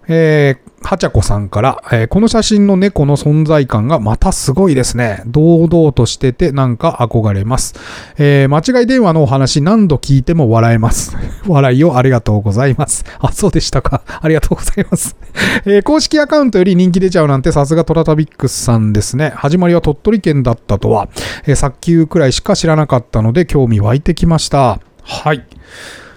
[0.07, 5.23] えー、はちゃこさんから、えー、この写真の猫の存在感がまたすごいですね。
[5.25, 7.75] 堂々としててなんか憧れます。
[8.17, 11.15] えー、間違い電話のお話何度聞いても笑えます。
[11.47, 13.05] 笑いをありがとうございます。
[13.19, 14.03] あ、そうでしたか。
[14.21, 15.15] ありがとうございます。
[15.65, 19.31] えー、公式アカウントより人気出ちゃうなんてさすがトラタビックスさんですね。
[19.35, 21.07] 始まりは鳥取県だったとは、
[21.45, 24.79] えー、早急くらいしか知らなかったので興味湧いてきました。
[25.03, 25.43] はい。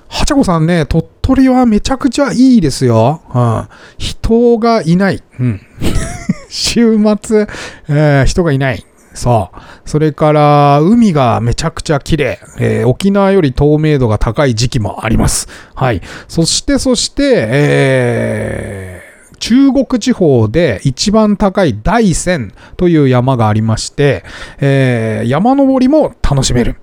[0.08, 3.20] はちゃこさんね、鳥取はめちゃくちゃいいですよ。
[3.34, 3.68] うん、
[3.98, 5.24] 人がいない。
[5.40, 5.60] うん、
[6.48, 7.48] 週末、
[7.88, 8.86] えー、人がいない。
[9.12, 9.58] そう。
[9.84, 12.38] それから、海がめちゃくちゃ綺麗。
[12.60, 15.48] えー、沖縄より透明度が高い時期もあります。
[15.74, 16.00] はい。
[16.28, 24.22] そして、そして、えー、中国地方で一番高い大山という山がありまして、
[24.60, 26.76] えー、山登りも楽しめる。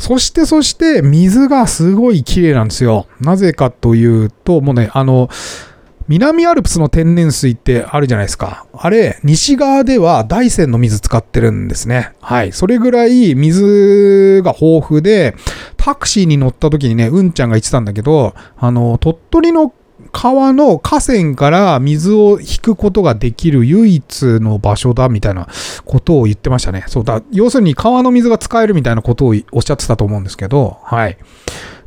[0.00, 3.06] そしてそして水がすごい綺麗なんですよ。
[3.20, 5.28] なぜかというと、もうね、あの、
[6.08, 8.66] 南アルプスの天然水ってあるじゃないですか。
[8.72, 12.12] あれ、西側では大山の水使ってるんですね。
[12.20, 12.52] はい。
[12.52, 15.36] それぐらい水が豊富で、
[15.76, 19.72] タクシーに乗った時にね、うんちゃんが言ってたんだけど、あの、鳥取の
[20.12, 25.48] 川の河川から水を引くことができる唯一の場所だみたいな
[25.84, 26.84] ことを言ってましたね。
[26.86, 31.16] そうだ、要するに川の水が使えるみたいなことをおっしゃってたと思うんですけど、はい。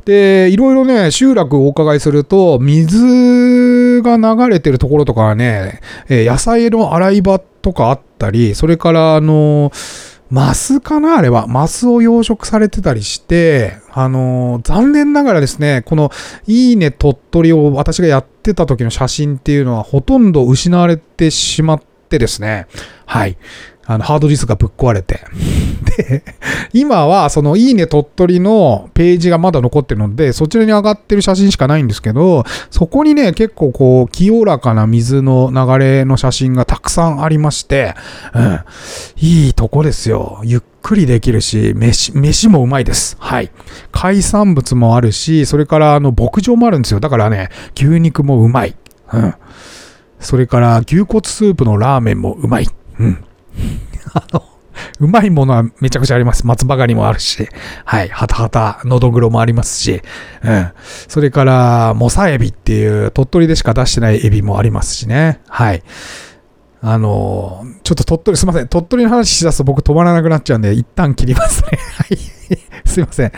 [0.04, 11.16] で、いろいろね、集落をお伺いすると、水が流れてるところとかはね、野菜の洗い場とかあったり、それから、あのーマスかな？
[11.16, 11.46] あれは。
[11.46, 16.10] マスを養殖されてたりして、あのー、残念ながらですね、この
[16.48, 22.66] いいね鳥取を私がやってた時の写真っていうのはほとんど失われてしまってですね、
[23.06, 23.38] はい。
[23.86, 25.20] あの、ハードディスクがぶっ壊れて。
[25.96, 26.24] で、
[26.72, 37.94] 今は、その、いいね鳥取のページがまだ残ってるので、そちらに上がってる写真しかないんですけど、そこにね、結構こう、清らかな水の流れの写真がたくさんありまして、
[38.34, 38.60] うん、
[39.16, 40.40] いいとこですよ。
[40.44, 43.16] ゆっくりできるし、飯、飯もうまいです。
[43.20, 43.50] はい。
[43.92, 47.00] 海産物もあるし、それから、あの、牧場もあるんですよ。
[47.00, 48.74] だからね、牛肉もうまい。
[49.12, 49.34] うん。
[50.20, 52.66] それから、牛骨スープのラーメンもうまい。
[52.98, 53.24] うん。
[54.14, 54.44] あの、
[55.00, 56.46] うまいものはめちゃくちゃあります。
[56.46, 57.48] 松葉ガニもあるし、
[57.84, 60.02] はい、ハタハタ、のどぐろもありますし、
[60.42, 60.72] うん。
[61.08, 65.40] それから、モサエビっていう鳥取でしか出してないエビもありますしね。
[65.48, 65.82] はい。
[66.86, 68.68] あのちょっと鳥取、すいません。
[68.68, 71.78] 鳥取の話しだすと僕止まらなくなっちゃうんで、一旦切りますね。
[71.96, 72.18] はい。
[72.84, 73.32] すいません。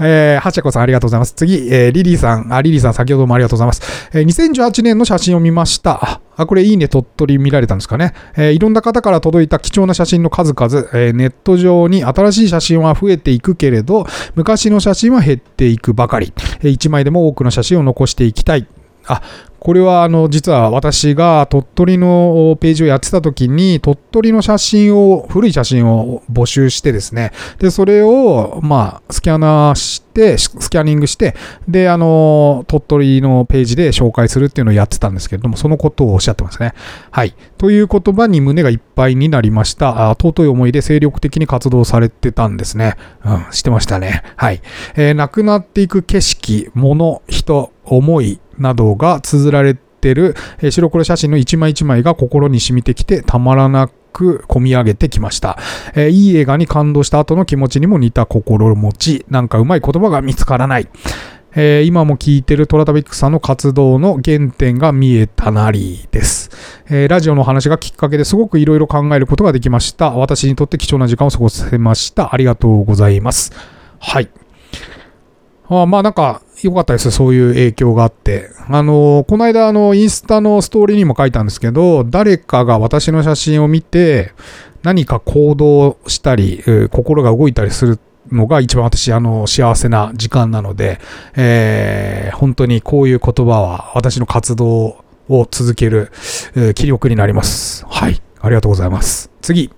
[0.00, 1.32] えー、はちゃこさんありがとうございます。
[1.32, 4.10] 次、えー、リリーさん、あ、リリーさん先ほどもありがとうございます。
[4.12, 6.20] えー、2018年の写真を見ました。
[6.36, 8.12] あ、これいいね、鳥取見られたんですかね。
[8.36, 16.32] えー、いろんな方から届いた貴重な写真の数々、えー、ネット上に新しい写真は増えていくけれど、昔の写真は減っていくばかり。
[16.60, 18.66] えー、1枚でも多くの写真を残していきたい。
[19.06, 19.22] あ、
[19.66, 31.34] これはあの実は私が鳥取のページをやってた時に鳥取の写真を古い写真を募集してですねでそれをまあスキャナーしてスキャニングして
[31.66, 36.72] であの鳥取のページで紹介するっていうのをやってたんですけれどもそのことをおっしゃってますね。
[37.10, 37.34] はい。
[37.58, 40.10] という言葉に胸がいっぱいになりました。
[40.10, 42.94] あ尊い思いで精力的に活動されてたんですね。
[43.24, 44.22] うんしてましたね。
[44.36, 44.62] はい、
[44.94, 50.34] え、亡くなっていく景色物人思いなどが綴られてる
[50.70, 55.58] 白黒写真の一枚一枚が心に染みてきてたまらなく込み上げてきました。
[55.94, 60.88] えー、いい映画に感動した後の気持ちにも似た心持ち、なんかうまい言葉が見つからない。
[61.58, 66.50] えー、今も聞いてるトラタビックさんの活動の原点が見えたなりです。
[66.88, 70.10] えー、ラジオの話がきっかけですごくいろいろ考えることができました。
[70.10, 72.34] 私にとって貴重な時間を過ごせました。
[72.34, 73.52] ありがとうございます。
[73.98, 74.28] はい。
[75.68, 77.10] あまあなんか良かったです。
[77.10, 78.50] そういう影響があって。
[78.68, 84.32] あの、この間あの、インスタのストーリーにも書いたんですけど、誰かが私の写真を見て、
[84.82, 87.98] 何か行動したり、心が動いたりする
[88.30, 91.00] のが一番私、あの、幸せな時間なので、
[91.36, 96.10] えー、本当にこういう言葉は私の活動を続ける、
[96.54, 97.84] えー、気力になります。
[97.88, 98.22] はい。
[98.40, 99.30] ありがとうございます。
[99.42, 99.70] 次。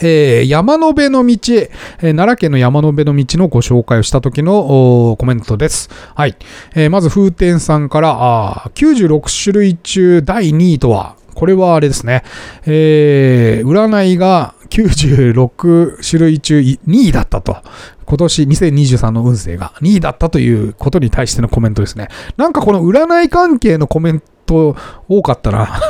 [0.00, 1.70] えー、山辺の道、えー、
[2.00, 5.90] 奈良県の山辺の道のご紹介をした時のコメントです。
[6.14, 6.36] はい。
[6.74, 12.24] えー、まず、風天さんから、あ96種類中第2位とは、これはあれですね。
[12.66, 17.56] えー、占いが96種類中2位だったと。
[18.06, 22.08] 今年2023の運勢が2位だったということに対してのコメントですね。
[22.36, 24.76] なんかこの占い関係のコメント
[25.08, 25.80] 多かったな。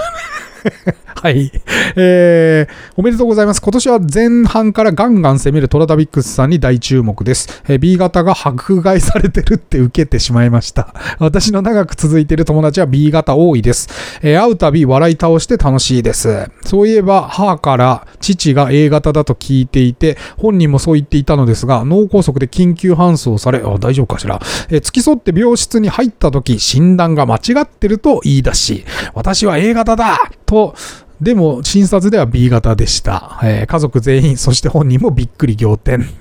[1.15, 1.58] はい。
[2.01, 3.61] えー、おめでとうございます。
[3.61, 7.62] 今年は前半からガンガン攻めるトラダビックスさんに大注目です。
[7.68, 10.94] えー、B 型が迫害されてるって受けてしまいました。
[11.18, 13.88] 私の長く続いている友達は B 型多いです。
[14.22, 16.49] えー、会うたび笑い倒して楽しいです。
[16.64, 24.40] そういえば母から父が A 型だと聞いていて、本人もそう言っていたのですが、脳梗塞で緊急搬送され、あ大丈夫かしら。
[24.70, 28.84] え、付き添って病室に入った時、診断が間違ってると言い出し、
[29.14, 30.74] 私は A 型だと、
[31.21, 33.41] でも、診察では B 型でした。
[33.43, 36.09] えー、家族全員、そして本人もびっくり仰天。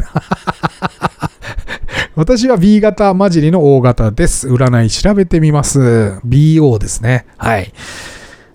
[2.15, 4.47] 私は B 型混じりの O 型です。
[4.47, 6.19] 占い調べてみます。
[6.25, 7.27] BO ですね。
[7.37, 7.71] はい。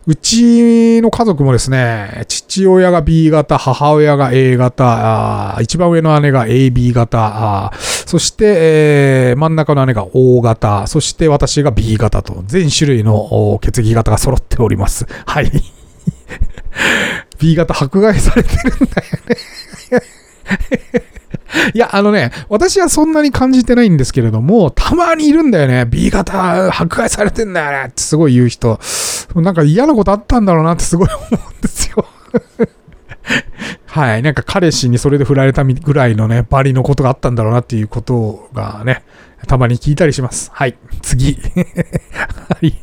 [0.05, 15.07] うちの家族もですね、父親が B 型、母親が A 型、一番上の姉が AB 型、そして、えー、真ん中の姉が O 型、そして私が B 型と、全種類の血液型が揃っております。
[15.25, 15.53] はい。
[17.39, 19.43] B 型迫害されてるんだよね
[21.75, 25.85] いや、あのね、私はそんなに感じてないんですけれども、たまにいるんだよね。
[25.85, 28.79] B 型迫害されてんだよねってすごい言う人。
[29.35, 32.05] なんか嫌なことあったんだろうなってすごい思うんですよ
[33.87, 34.23] はい。
[34.23, 39.03] なんか彼氏にそれで振られたぐらいのね、バリのことがあったんだろうなっていうことがね、
[39.47, 40.51] たまに聞いたりします。
[40.53, 40.77] はい。
[41.03, 41.35] 次。
[41.35, 42.75] はい。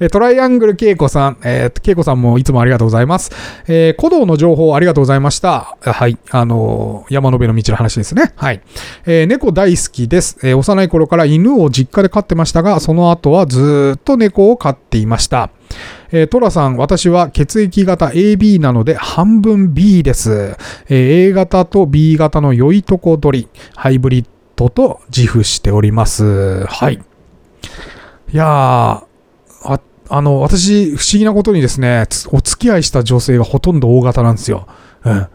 [0.00, 3.30] えトライアングル恵子さん、えー、恵子さんもいつもありがとうございます。
[3.66, 5.76] えー、古道の情報ありがとうございました。
[5.80, 6.18] はい。
[6.30, 8.32] あのー、山辺の道の話ですね。
[8.36, 8.60] はい。
[9.06, 10.56] えー、猫大好きです、えー。
[10.56, 15.50] 幼い頃から犬を実家で飼ってましたが、その後はずっと猫を飼っていました。
[16.10, 20.56] えー、トラさん、私は血液型 AB なので半分 B です。
[20.88, 24.26] えー、A 型と B 型の良いとこ取り、ハイブリッ
[24.56, 26.64] ドと自負しております。
[26.66, 26.94] はい。
[26.94, 29.07] いやー、
[30.08, 34.66] あ、の、私、不思議なことにですね、お付き合いした女性がほとんど O 型なんですよ。
[35.04, 35.26] うん。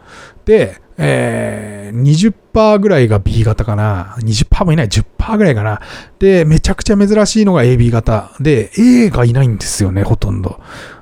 [0.46, 4.16] で、えー、20%ぐらいが B 型かな。
[4.20, 4.88] 20%もいない。
[4.88, 5.82] 10%ぐらいかな。
[6.20, 8.32] で、めちゃくちゃ珍しいのが AB 型。
[8.40, 10.60] で、A がいないんですよね、ほとんど。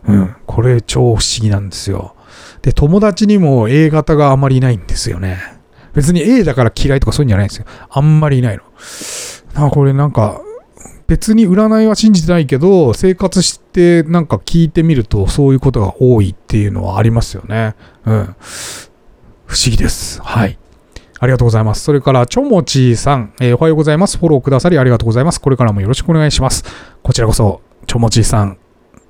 [0.08, 0.36] うん。
[0.46, 2.16] これ超不思議なんですよ。
[2.62, 5.40] で、友達にも A 型があまりいないんですよね。
[5.94, 7.66] 別に A だから嫌いとかそういうんじゃないんですよ。
[7.90, 8.64] あんまりいないの。
[9.54, 10.42] なこれなんか、
[11.12, 17.76] 別に占いは信じてないけど、生活してなんか聞いてみるとそういうことが多いっていうのはありますよね。
[18.06, 18.36] うん。
[19.46, 20.22] 不思議です。
[20.22, 20.58] はい。
[21.20, 21.82] ありがとうございます。
[21.82, 24.18] それから、ちょもちさん、えー、おはようございます。
[24.18, 25.42] フォローくださりありがとうございます。
[25.42, 26.64] これからもよろしくお願いします。
[27.04, 28.58] こちらこそ、ちょもちさん、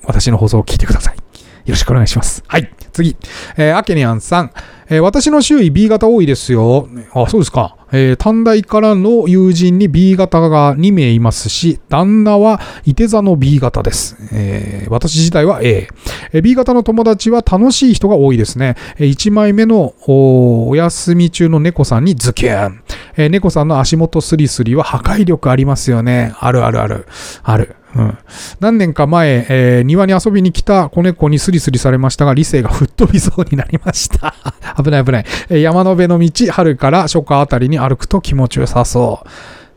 [0.03, 1.15] 私の放送を聞いてください。
[1.17, 1.21] よ
[1.67, 2.43] ろしくお願いします。
[2.47, 2.73] はい。
[2.93, 3.15] 次。
[3.57, 4.51] えー、アケニアンさん、
[4.89, 6.89] えー、私の周囲 B 型多いですよ。
[7.13, 7.77] あ、そうですか。
[7.91, 14.17] えー、短大からの友人に B 型が2名いますし、旦那は伊手座の B 型です。
[14.31, 15.87] えー、私自体は A。
[16.33, 18.75] え B 型の友達は楽しい人が多いですね。
[18.97, 22.81] え1枚目のお休み中の猫さんにズキュン。
[23.17, 26.33] え猫さんの足元スリスリは破壊力ありますよね。
[26.39, 27.07] あるあるある。
[27.43, 27.75] ある。
[27.95, 28.17] うん、
[28.61, 34.33] 何年か前、えー、庭に遊びに来た子猫にスリスリされましたが、理性が吹っ飛びそうになりました。
[34.81, 35.25] 危ない危ない。
[35.49, 39.29] えー、山の辺の道、春から初夏あたりに歩くと気持ちよさそう。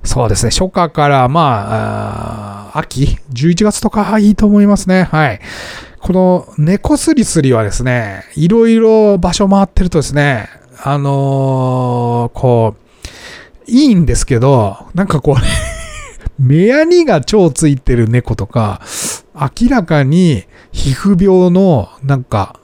[0.06, 0.50] そうですね。
[0.50, 5.08] 初夏から、まあ、あ秋 ?11 月とかいいと思いますね。
[5.10, 5.40] はい。
[5.98, 10.48] この猫スリスリはですね、いろいろ場所回ってるとですね、
[10.82, 12.83] あのー、こう、
[13.66, 15.42] いいんですけど、なんかこうね
[16.38, 18.80] 目やにが超ついてる猫とか、
[19.34, 22.58] 明らかに皮膚病のなんか、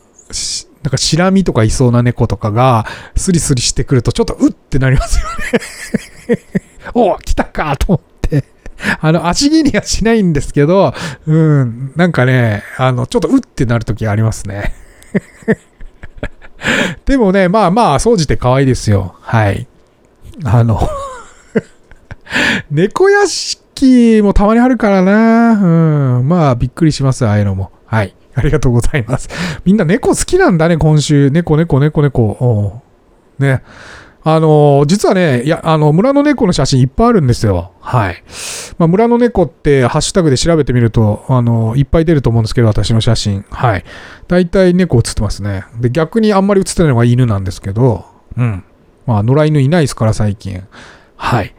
[0.82, 5.26] なんかシラミとかいそうな猫とかがスリスリしてくるとちょっとうってなりますよ
[6.36, 6.42] ね
[6.94, 8.44] お来たかと思って。
[9.00, 10.94] あの、足切りはしないんですけど、
[11.26, 14.74] うん、なんかね、あの、ちょっとうってなるときありますね。
[17.04, 19.14] でもね、まあまあ、掃除って可愛いですよ。
[19.20, 19.66] はい。
[20.44, 20.80] あの
[22.70, 25.52] 猫屋敷もたまにあるからな。
[25.52, 26.28] うん。
[26.28, 27.70] まあ、びっくりします、ああいうのも。
[27.86, 28.14] はい。
[28.34, 29.28] ありがとうございます。
[29.64, 31.30] みんな猫好きなんだね、今週。
[31.30, 32.82] 猫、猫、猫、猫。
[33.38, 33.62] ね。
[34.22, 37.72] あの、実はね、いや、あの、村の猫の写真いっぱいあるんですよ。
[37.80, 38.22] はい。
[38.76, 43.46] まあ、村の猫ってハッシュタグで調べてみると、あの、いっぱい出ると思うんですけど、私の写真。
[43.50, 43.84] はい。
[44.28, 45.64] 大体猫写ってますね。
[45.80, 48.04] で、逆にあんまり写ってないのが犬なんですけど、
[48.36, 48.64] うん。
[49.10, 50.62] まあ、野良犬いないですから、最近。
[51.16, 51.52] はい。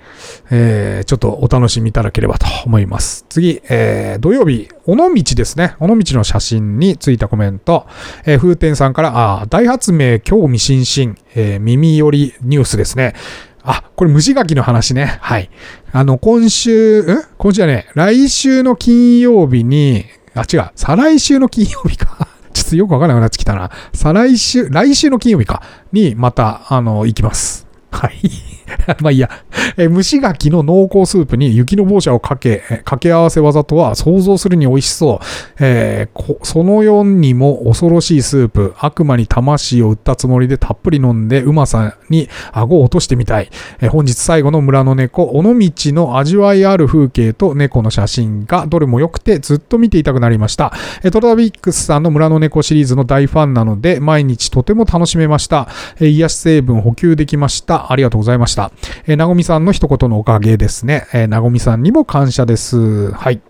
[0.51, 3.25] えー、ちょっとお楽しみいただければと思います。
[3.27, 5.75] 次、えー、土曜日、尾道ですね。
[5.79, 7.85] 尾道の写真についたコメント。
[8.25, 13.15] えー、風天さんから、あ大発明興味津々、えー、耳寄りニュースですね。
[13.63, 15.19] あ、これ虫柿の話ね。
[15.19, 15.49] はい。
[15.91, 17.23] あの、今週、ん？
[17.37, 22.29] 今週はね、来週の金曜日に、あ、違う、再来週の金曜日か。
[22.51, 23.71] ちょっとよくわからなくなってきたな。
[23.93, 25.61] 再来週、来週の金曜日か。
[25.91, 27.67] に、また、あの、行きます。
[27.91, 28.60] はい。
[29.01, 29.29] まあいいや。
[29.77, 35.25] え蒸し柿の濃厚スープに雪の棒茶をかけ、掛け合わせ技とは想像するに美味しそう。
[35.59, 43.49] えー、その4にも恐ろしいスープ、悪魔に魂を売ったつもりでたっぷり飲んでうまさに顎を落としてみたい。
[43.79, 45.53] えー、本日最後の村の猫、尾道
[45.93, 50.73] の味わいある風景と猫の写真がどれも良くてずっと見ていたくなりました。
[51.03, 55.67] えー、トラビックスさんの村の猫シリーズの大ファンなので毎日とても楽しめました。
[55.99, 57.91] えー、癒し成分補給できました。
[57.91, 58.60] ありがとうございました。
[59.07, 61.07] えー、なごみさんの一言のおかげですね。
[61.13, 63.11] えー、なごみさんにも感謝です。
[63.11, 63.41] はい。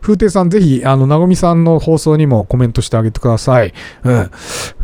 [0.00, 3.74] 風亭さん、ぜひ、あの、なごみさんの放送にもコメントしてあげてください。
[4.04, 4.30] うん。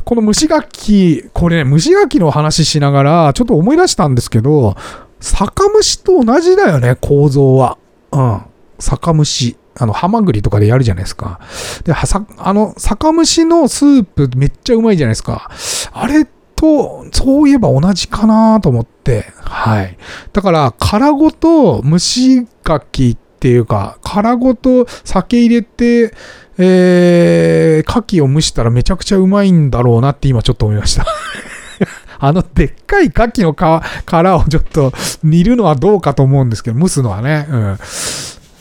[0.05, 4.77] この虫楽器、これね、虫楽器の話しながら、ちょっと思い出したんですけど、
[5.21, 7.79] 酒蒸と同じだよね、構造は。
[8.13, 8.43] うん。
[8.79, 9.57] 酒蒸し。
[9.77, 11.41] あの、ハマグリとかでやるじゃないですか。
[11.85, 15.51] で、はさ、あの、酒蒸しのスープめっちゃうまいじゃないですか。
[15.93, 16.29] あれ
[16.65, 19.99] と、そういえば同じかなと思って、はい。
[20.33, 26.15] だから、殻ごと蒸し柿っていうか、殻ごと酒入れて、
[26.57, 31.05] えー、牡蠣を蒸したらめちゃくちゃうまいんだろうなって今ちょっと思いました
[32.21, 34.93] あのでっかい牡蠣の殻をちょっと
[35.25, 37.47] 煮るのはどうかと思うんですけど、蒸すのはね。
[37.51, 37.79] うん。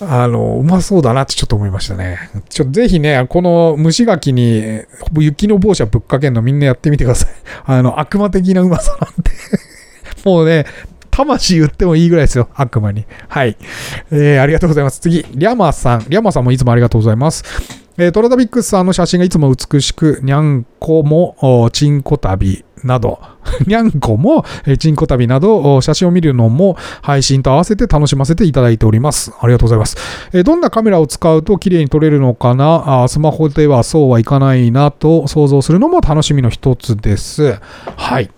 [0.09, 2.17] あの、うまそうだなってちょっと思いましたね。
[2.49, 4.81] ちょぜひね、この蒸し柿に
[5.17, 7.29] 雪の帽子はぶっかけんのみんなやってみてください。
[7.65, 9.31] あの、悪魔的なうまさなんで
[10.25, 10.65] もうね、
[11.11, 12.49] 魂言ってもいいぐらいですよ。
[12.55, 13.05] 悪魔に。
[13.27, 13.55] はい。
[14.11, 14.99] えー、ありがとうございます。
[14.99, 16.05] 次、リャマさん。
[16.07, 17.43] リャマさんもいつもありがとうございます。
[17.97, 23.19] えー、トラダビックスさんの写真がいつも美しく、にゃんこも、ちんこ旅など、
[23.67, 29.31] にゃんこも、え、ちんこ旅など、写真を見るのも配信と合わせて楽しませていただいております。
[29.39, 29.97] ありがとうございます。
[30.33, 33.03] え、どんなカメラを使うと綺麗に撮れるのかな？
[33.03, 37.59] あスマホではそうはいかないなと想像するのも楽しみの一つです。
[37.95, 38.31] はい。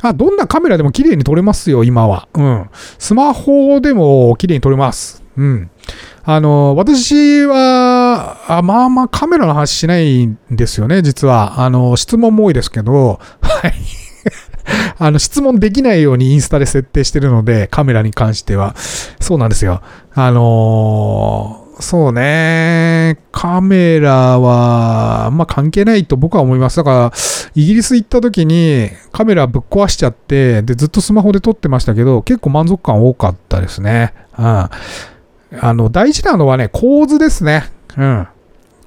[0.00, 2.28] あ、どんなカメラでも綺麗に撮れますよ、今は。
[2.34, 2.68] うん。
[2.98, 5.22] スマホでも綺麗に撮れます。
[5.36, 5.70] うん。
[6.24, 11.60] あの、私は、あまあまあカメラの話しないんですよね、実は。
[11.60, 13.74] あの、質問も多いですけど、はい。
[14.98, 18.74] あの、質問できないようにインスタで設定してるので、カメラに関しては。
[19.20, 19.82] そうなんですよ。
[20.14, 23.18] あのー、そうね。
[23.32, 26.76] カメラは、まあ関係ないと僕は思います。
[26.76, 27.12] だから、
[27.54, 34.14] イギリス行った時にカメラぶっ壊しちゃって、で、ずっとスマホで撮ってましたけど、結構満足感多かったですね。
[34.38, 34.68] うん。
[35.60, 37.64] あの、大事なのはね、構図ですね。
[37.96, 38.28] うん。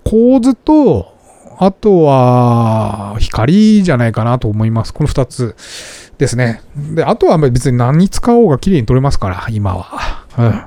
[0.04, 1.14] 構図と、
[1.58, 4.94] あとは、光じゃないかなと思います。
[4.94, 5.56] この二つ
[6.18, 6.62] ですね。
[6.76, 10.26] で、あとは別に何に使おうが綺麗に撮れますから、今は。
[10.38, 10.62] うん。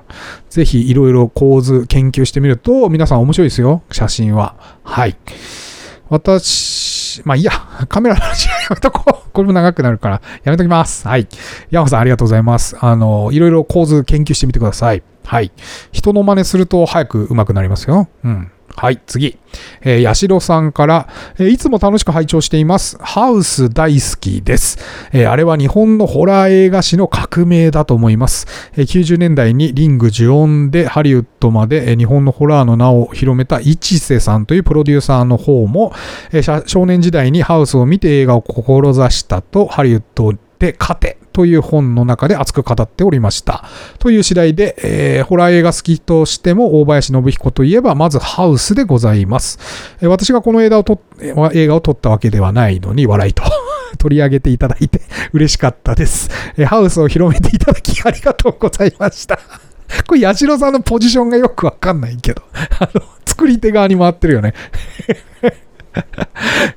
[0.49, 3.83] ぜひ、いろいろ構図研究してみると、皆さん面白いですよ。
[3.91, 4.55] 写真は。
[4.83, 5.17] はい。
[6.09, 7.53] 私、まあいいや、
[7.89, 9.31] カメラの話やめとこう。
[9.33, 11.07] これも長くなるから、やめときます。
[11.07, 11.29] はい。
[11.71, 12.77] 山さんありがとうございます。
[12.81, 15.03] あの、いろいろ構図研究してみてください。
[15.29, 15.53] はい。
[15.93, 18.09] 人の真似すると早く上手くなりますよ。
[18.25, 18.51] うん。
[18.75, 19.37] はい、次。
[19.83, 21.09] えー、八代さんから、
[21.39, 22.97] えー、いつも楽しく拝聴しています。
[22.99, 24.79] ハウス大好きです。
[25.13, 28.47] えー、あれは日本のホラー映画史の革命だと思います。
[28.73, 35.93] えー、90年代にリング呪音でハリウッドまで、え、日本のホラーの名を広めた市瀬さんというプロデューサーの方も、
[36.33, 43.65] え、少年時代にハウスを見て映画を志したとハリウッドで勝てという本の中で熱く語っておりました。
[44.01, 49.61] という次第で、えー、ホラー映画好きとしても大林信彦といえば、まずハウスでございます。
[50.01, 53.45] えー、私がこの映画を撮映画を撮ったわけではないのに笑いと
[53.99, 55.01] 取り上げていただいて
[55.33, 56.29] 嬉しかったです。
[56.57, 59.39] え、ハウスを広めていただきありがとうございました。
[60.09, 62.43] これ、八代さんのポジションがよくわかんないけど、
[62.81, 64.55] あの、作り手側に回ってるよね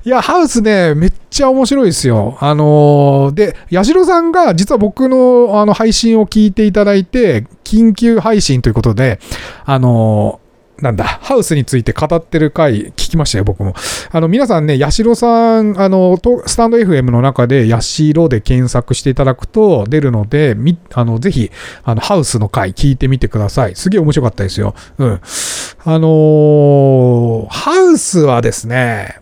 [0.04, 2.38] いや、ハウスね、めっちゃ面白いですよ。
[2.40, 9.20] あのー、で、八代さんが実は僕のあの配信を聞いていただいて、緊急配信ということで、
[9.66, 10.42] あの
[10.82, 13.76] なんだ、ハウスについて語ってる回聞きましたよ、僕も。
[14.12, 16.18] あの、皆さんね、ヤシロさん、あの、
[16.48, 21.52] スタンド FM の中で、ヤシロで検索していただくと出るので、み、あの、ぜひ、
[21.84, 23.76] あの、ハウスの回聞いてみてください。
[23.76, 24.74] すげえ面白かったですよ。
[24.98, 25.22] うん。
[25.84, 29.20] あのー、ハウスはですね、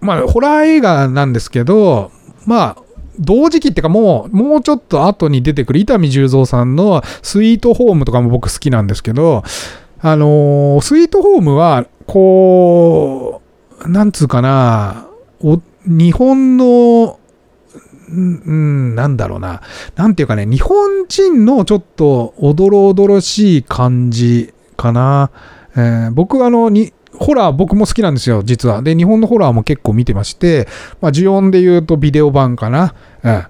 [0.00, 2.10] まあ、ホラー映画なんですけど、
[2.46, 2.82] まあ、
[3.20, 9.44] 同時期っていうかもう、もうちょっと後に出てくる伊丹十三さんのスイートホームとかも僕好きなんですけど、
[10.00, 13.40] あのー、スイートホームは、こ
[13.84, 15.06] う、なんつうかな、
[15.86, 17.20] 日本の、
[18.08, 19.62] うん、なんだろうな。
[19.94, 25.30] なんていうかね、日本人のちょっとおどろおどろしい感じかな。
[25.76, 28.82] えー、僕あの、に、ホラー僕も好きなんですよ、実は。
[28.82, 30.66] で、日本のホラーも結構見てまして、
[31.00, 32.94] まあ、呪音で言うとビデオ版かな。
[33.22, 33.44] うん、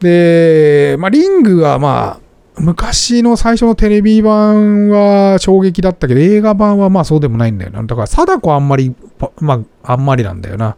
[0.00, 2.20] で、まあ、リングはまあ、
[2.58, 7.82] 昔の最初のテレビ版は衝撃だったけど、映画版はまあそうでもないんだよな。
[7.82, 8.94] だから、貞子あんまり、
[9.40, 10.76] まあ、あんまりなんだよな。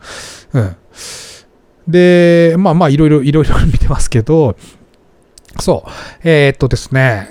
[0.53, 0.76] うん。
[1.88, 4.57] で、まあまあ、いろいろ、いろいろ見てますけど、
[5.61, 5.90] そう。
[6.22, 7.28] えー、っとですね、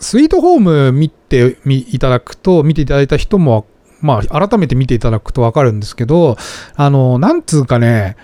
[0.00, 3.66] スイートホーム見ていただくと、見ていただいた人も、
[4.00, 6.36] まあ、改めて見ていただくとわかるんですけど、
[6.74, 8.16] あの、なんつうかね、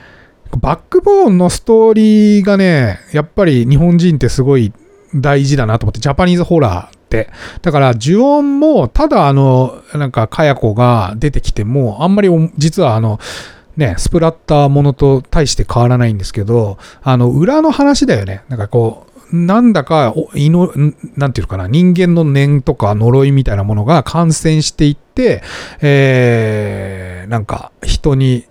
[0.58, 4.72] バックボーンのストーリーがね、やっぱり日本人ってすごい
[5.14, 7.30] 大事だなと思って、ジャパニーズホラーって。
[7.62, 13.18] だから、呪音も、ただあの、なんか、かや子が出てきても、あんまり、実はあの、
[13.76, 18.42] ね、スプラッターものと大して変わらないんですけど、あの、裏の話だよね。
[18.48, 20.14] なんかこう、なんだか、
[21.16, 25.42] なんていうかな、人間の念とか呪いみたいなものが感染していって、
[25.80, 28.46] えー、なんか、人に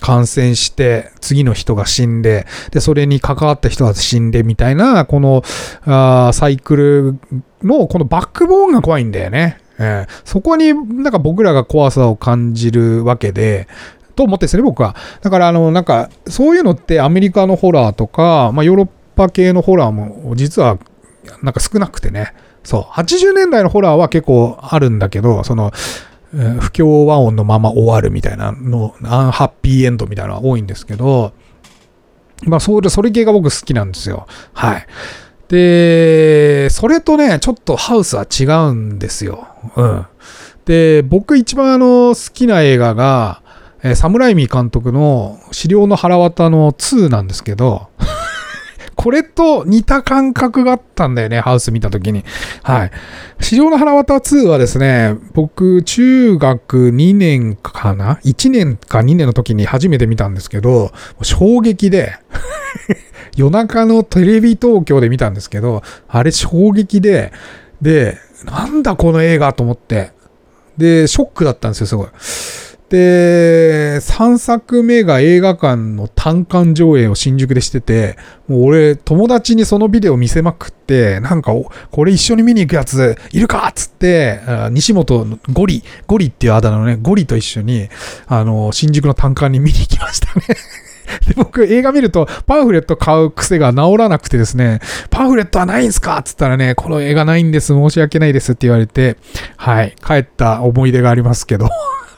[0.00, 5.42] 感染して、次の人が死んで、で、それに関わった人が死んでみたいな、この、
[5.86, 7.18] あサイクル
[7.62, 9.58] の、このバックボーンが怖いんだよね。
[9.78, 13.66] えー、そこになんか僕らが怖さを感じるわけで、
[14.14, 14.94] と思ってですね、僕は。
[15.22, 20.78] だから、あの、なんか、そういうのってアメリカのホラーとか、まあ、ヨーロッパパ系のホラーも実は、
[21.42, 22.34] なんか少なくてね。
[22.62, 22.82] そう。
[22.82, 25.72] 80年代のホラーは結構あるんだけど、その、
[26.60, 31.32] 不協和音のまま終わるみたいなの、アンハッピーエンドみたいなのが多いんですけど、
[32.42, 34.26] まあ、それ、それ系が僕好きなんですよ。
[34.52, 34.86] はい。
[35.48, 39.46] で、それとね、ちょっとハウスは違うんですよ。
[39.76, 40.06] うん。
[40.64, 43.42] で、僕一番あの、好きな映画が、
[43.94, 47.88] サムライミー監督の資料の腹渡の2なんですけど、
[48.96, 52.24] これと似た感覚があったんだよね、ハウス見たときに。
[52.62, 52.90] はい。
[53.40, 60.92] 市場の腹渡2はですね、僕、中学2年かな ?1 年か2年の時に初めて見たんですけど、
[61.22, 62.16] 衝撃で
[63.36, 67.32] 夜中のテレビ東京で見たんですけど、あれ衝撃で、
[67.82, 70.12] で、なんだこの映画と思って、
[70.76, 72.08] で、ショックだったんですよ、すごい。
[72.94, 78.16] で、3作目が映画館の単館上映を新宿でしてて、
[78.46, 81.52] もう俺、友達にそのビデオ見せまくって、なんか、
[81.90, 83.66] これ一緒に見に行くやついるか？
[83.68, 84.38] っつって、
[84.70, 87.88] 西本ゴリ、ゴリっていうあだ名のね、ゴリと一緒に、
[88.28, 90.42] あの、新宿の単館に見に行きましたね。
[91.26, 94.78] で、僕映画見るとパンフレット買う癖が治らなくてですね、
[95.10, 96.16] パンフレットはないんすか？
[96.18, 99.16] っつったらね、この映画ないんです、申し訳ないですって言われて、
[99.56, 101.68] はい、帰った思い出がありますけど。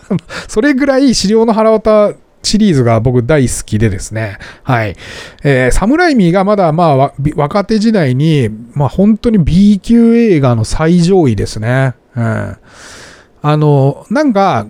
[0.48, 4.38] それぐらい資料の腹渡シリーズが僕大好きでですね。
[4.62, 4.96] はい。
[5.42, 11.94] えー、サムライミーがまだまあ若手時代に、まあ本当に B 級映画の最上位ですね。
[12.14, 12.56] うん。
[13.42, 14.66] あの、なんか、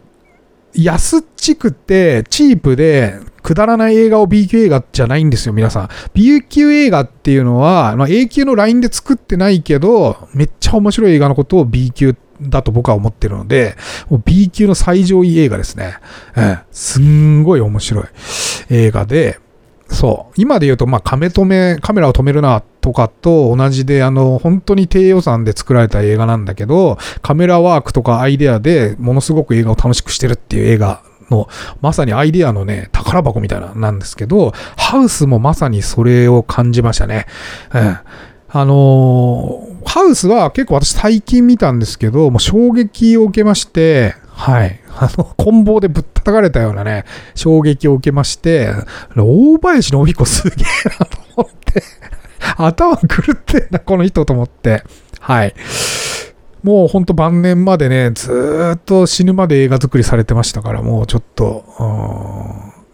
[0.74, 5.88] 安っちくて、チープで、くだらない映画を B 級映画じゃないんですよ、皆さん。
[6.12, 13.76] B 級映画っていうのは、まあ、A 級のラインで作ってないけど、めっちゃ面白い映画のことを B 級ってだと僕は思ってるので、
[14.24, 15.96] B 級の最上位映画ですね。
[16.36, 18.04] えー、すんごい面白い
[18.70, 19.40] 映画で、
[19.88, 20.34] そう。
[20.36, 31.48] 今で言うと、まあ、カメ止め、カメラを止めるなとかと同じで、あの、本当に低予算で作られた映画なんだけど、カメラワークとかアイデアでものすごく映画を楽しくしてるっていう映画の、
[31.80, 37.26] まさにアイデアのね、宝箱みたいな、なんですけど、ハウスもまさにそれを感じましたね。
[37.72, 37.98] うん。
[38.48, 44.80] あのー、ハウスは結構私最近見たんですけど、もう衝撃を受けまして、はい。
[44.98, 48.72] あの、棍棒でぶったたかれたようなね、衝撃を受けまして、
[49.16, 51.82] 大林のび子すげえなと思って、
[52.56, 54.82] 頭狂ってんな、この人と思って、
[55.20, 55.54] はい。
[56.62, 61.64] もうほんと晩年までね、ずっと死ぬまで映画作りされてましたから、もうちょっと、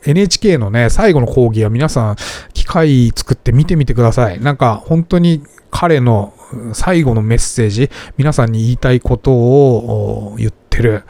[0.05, 2.17] NHK のね、最後の講義は皆さん、
[2.53, 4.41] 機械作って見てみてください。
[4.41, 6.35] なんか、本当に彼の
[6.73, 11.05] 最後のメッセージ、皆さんに言いたいことを言ってる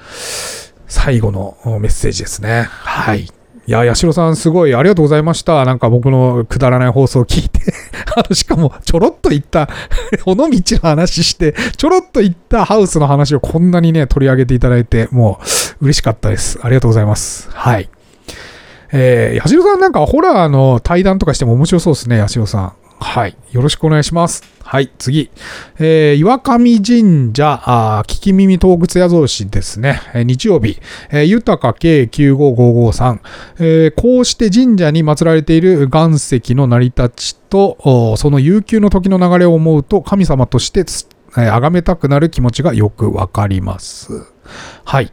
[0.87, 2.63] 最後のメッセージですね。
[2.71, 3.29] はい。
[3.65, 5.65] いや、八代さんすごいありがとうございました。
[5.65, 7.61] なんか僕のくだらない放送を聞いて
[8.17, 9.69] あの、しかもちょろっと言った
[10.27, 15.41] 尾道の話して、ちょろっと言ったハウスの話をこんなにね、取り上げていただいて、も
[15.81, 16.59] う嬉しかったです。
[16.63, 17.49] ありがとうございます。
[17.53, 17.89] はい。
[18.91, 22.73] えー、八代さんなんかホラーの対談とかしても面白そうですね、八代さん。
[23.03, 23.37] はい。
[23.51, 24.45] よろしくお願いします。
[24.63, 25.31] はい、次。
[25.79, 30.01] えー、岩上神社、あ聞き耳洞窟矢造市ですね。
[30.15, 30.79] えー、日曜日、
[31.11, 33.21] えー、豊か計95553、
[33.59, 33.95] えー。
[34.01, 40.87] こうして神社に祀られている岩石の成り立ちと、その悠久の時の流れを思うと、神様として、えー、
[41.51, 44.27] 崇めたくなる気持ちがよくわかります。
[44.85, 45.13] はい。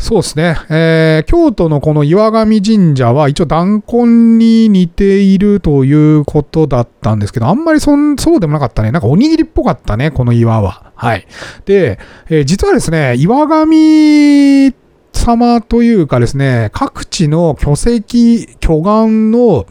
[0.00, 8.92] そうですね、えー、京都のこの岩上神社は一応弾痕に似ているということだったんですけど、あんまりそんそうでもなかったね。
[8.92, 10.90] なんかおにぎりっぽかったね、この岩は。
[10.96, 11.26] はい。
[11.66, 11.98] で、
[12.30, 14.74] えー、実はですね、岩上
[15.12, 19.66] 様というかですね、各地の巨石、巨岩の、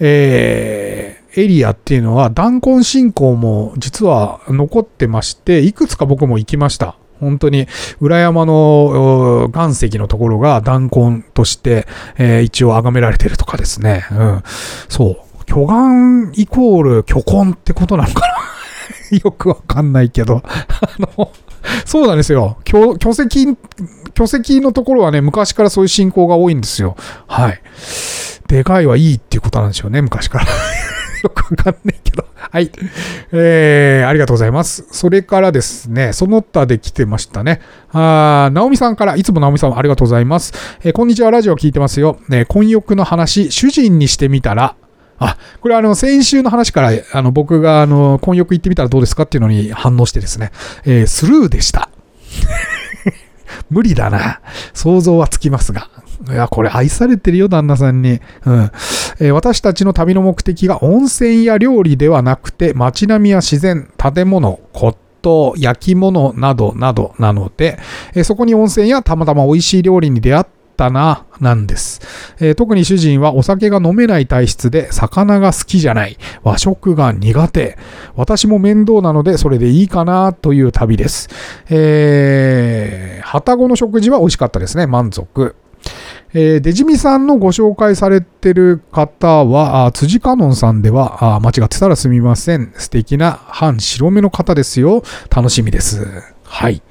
[0.00, 6.96] えー、エリアっていうのは弾痕信仰も実は残ってまして、いくつか僕も行きました。
[7.20, 7.66] 本当に
[8.00, 14.06] 裏山の岩石のところが弾痕として、えー、一応崇められてるとかですね。
[14.12, 14.42] うん。
[14.88, 15.44] そう。
[15.46, 18.20] 巨岩イコール巨根ってことなのか
[19.10, 19.18] な？
[19.24, 20.42] よくわかんないけど。
[20.44, 21.32] あの、
[21.84, 22.58] そうなんですよ。
[22.64, 23.26] 巨巨石、
[24.14, 26.96] 巨石のところはね、昔からそういう信仰が多いんですよ。
[27.26, 27.60] はい。
[28.48, 30.46] でかいはいいっていうことなんでしょうね、昔から。
[31.22, 32.24] よくわかんないけど。
[32.34, 32.70] はい。
[33.32, 34.86] えー、ありがとうございます。
[34.90, 37.60] それからですね、その他で来てましたね。
[37.92, 40.52] あーナオミさんから、いつもナオミさんありがとうございます。
[40.82, 42.18] えー、こんにちは、ラジオ聞いてますよ。
[42.30, 44.74] えー、婚欲の話、主人にしてみたら、
[45.18, 50.52] あ、これあの、先週の話から、あの、僕があの、婚欲行ってみたらどうですかっていうのに反応してですね、
[50.84, 51.90] えー、スルーでした。
[53.70, 54.40] 無理だな。
[54.74, 55.88] 想像はつきますが。
[56.30, 58.20] いや、これ愛されてるよ、旦那さんに。
[58.44, 58.70] うん。
[59.20, 67.78] え、私たちの旅の目的が温泉や料理ではなくて、街並みや自然、建物、骨董、焼き物などなどなので、
[68.14, 70.44] え、そこに温泉やたまたま美味しい料理に出会っ
[70.76, 72.00] たな、なんです、
[72.40, 77.76] えー、特に主人はお酒が飲めない体質で、魚が好きじゃない、和食が苦手、
[78.14, 81.28] 私も面倒なのでそれでいいかなという旅です。
[81.68, 85.56] えー、はたごの食事は美味しかったですね、満足。
[86.34, 92.72] えー、デジミさんのご紹介されてる方は、辻香音さんではあ、間違ってたらすみません。
[92.76, 95.02] 素敵な半白目の方ですよ。
[95.34, 96.06] 楽しみです。
[96.44, 96.82] はい。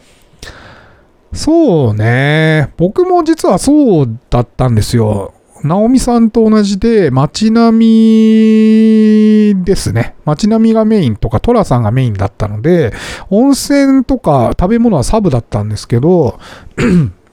[1.34, 2.74] そうね。
[2.78, 5.34] 僕も実はそうだったんですよ。
[5.64, 10.16] ナオミさんと同じで、街並みですね。
[10.26, 12.94] 街並みがメインとか、トラさんがメインだったので、
[13.30, 16.40] 温泉とか食べ物はサブだったんですけど、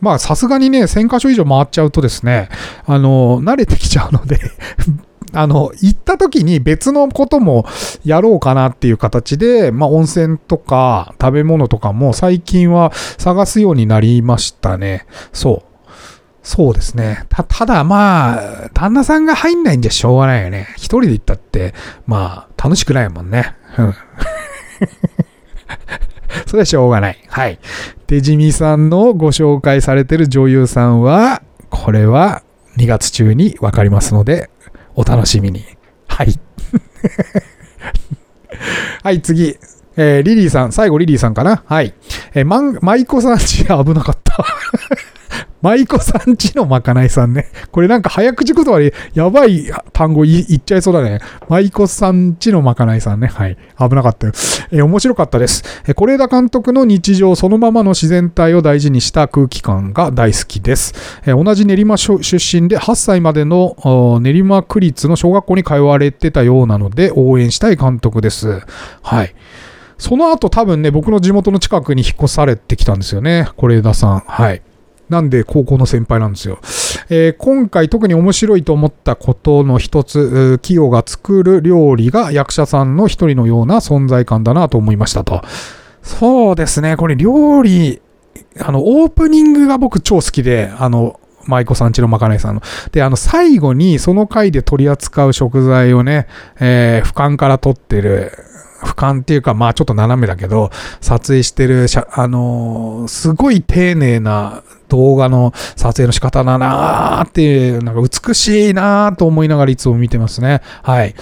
[0.04, 2.50] まあさすがにね、1000箇所以上回っちゃうとですね、
[2.86, 4.38] あの、慣れてきちゃうので
[5.32, 7.64] あの、行った時に別のことも
[8.04, 15.06] やろうかなっていう形で、まあ温泉とか食べ物とかも最近は探すようになりましたね。
[15.32, 15.74] そう。
[16.42, 17.24] そうですね。
[17.30, 18.34] た、ただま
[18.66, 20.68] あ、旦那さんが入んないんじゃしょうがないよね。
[20.76, 21.72] 一人で行ったって、
[22.06, 23.56] まあ、楽しくないもんね。
[23.78, 23.94] うん。
[26.46, 27.18] それはしょうがない。
[27.28, 27.58] はい。
[28.06, 32.42] 手じみさんのご紹介されてる女優さんは、これは
[32.76, 34.50] 2月中にわかりますので、
[34.94, 35.64] お楽しみに。
[36.06, 36.38] はい。
[39.02, 39.56] はい、次。
[39.96, 41.94] えー、リリーさん、最後リリーさんかなはい。
[42.34, 44.44] えー、マン、舞妓さん ち危なかった
[45.62, 47.50] 舞妓さんちのまかないさんね。
[47.72, 51.20] これなんか早口言葉でやばい単語言っちゃいそうだね。
[51.48, 53.28] 舞妓さんちのまかないさんね。
[53.28, 53.56] はい。
[53.78, 54.32] 危なかったよ。
[54.70, 55.64] えー、面白かったです。
[55.86, 60.94] えー、是枝監督の日常そのままの自然体を大事にした空気感が大好きです。
[61.24, 68.60] えー、同じ練馬出身で8歳までの練馬区立の小学校に通われてたようなので応援したい監督です。
[69.02, 69.34] はい。
[69.98, 73.48] その後多分ね、僕の地元の近くに引っ越されてきたんですよね。
[73.56, 74.20] 是枝さん。
[74.20, 74.62] はい。
[75.08, 76.58] なんで高校の先輩なんですよ。
[77.10, 85.42] えー、今回特に面白いと思ったことの一つ、企業が作る料理が役者さんの一人のような存在感だなと思いましたと。
[86.02, 88.00] そうですね、これ料理、
[88.60, 92.62] あの、オープニングが僕超好きで、あの、舞妓さんちのまかないさんの。
[92.92, 96.26] で、あの、最後にその回で取り扱う食材をね、
[96.60, 98.32] えー、俯瞰から取ってる、
[98.84, 100.70] 俯瞰っていうか、まあちょっと斜めだけど、
[101.00, 110.60] 撮影してる、あのー、すごい丁寧な動画の撮影の仕方だなーっていう、なんか美しいなーと思いながらいつも見てますね。
[110.82, 111.14] はい。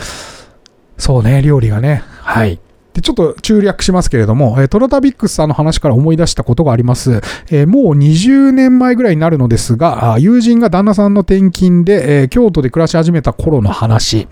[0.98, 2.02] そうね、料理がね。
[2.20, 2.60] はい。
[2.95, 7.20] で、ちょっと中略しますけれども、トロタビックスさんの話から思い出したことがあります。
[7.51, 14.28] えーもう20年前ぐらいになるのですが、友人が旦那さんの転勤で、えー京都で暮らし始めた頃の話。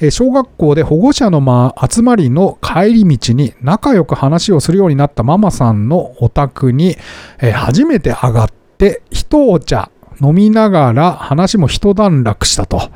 [0.00, 6.96] え小学校で保護者の、集まりの帰り道に仲良く話をするようになったママさんのお宅に、
[7.40, 8.48] え初めて上がっ
[8.78, 9.90] て、一お茶
[10.22, 12.90] 飲みながら話も一段落したと。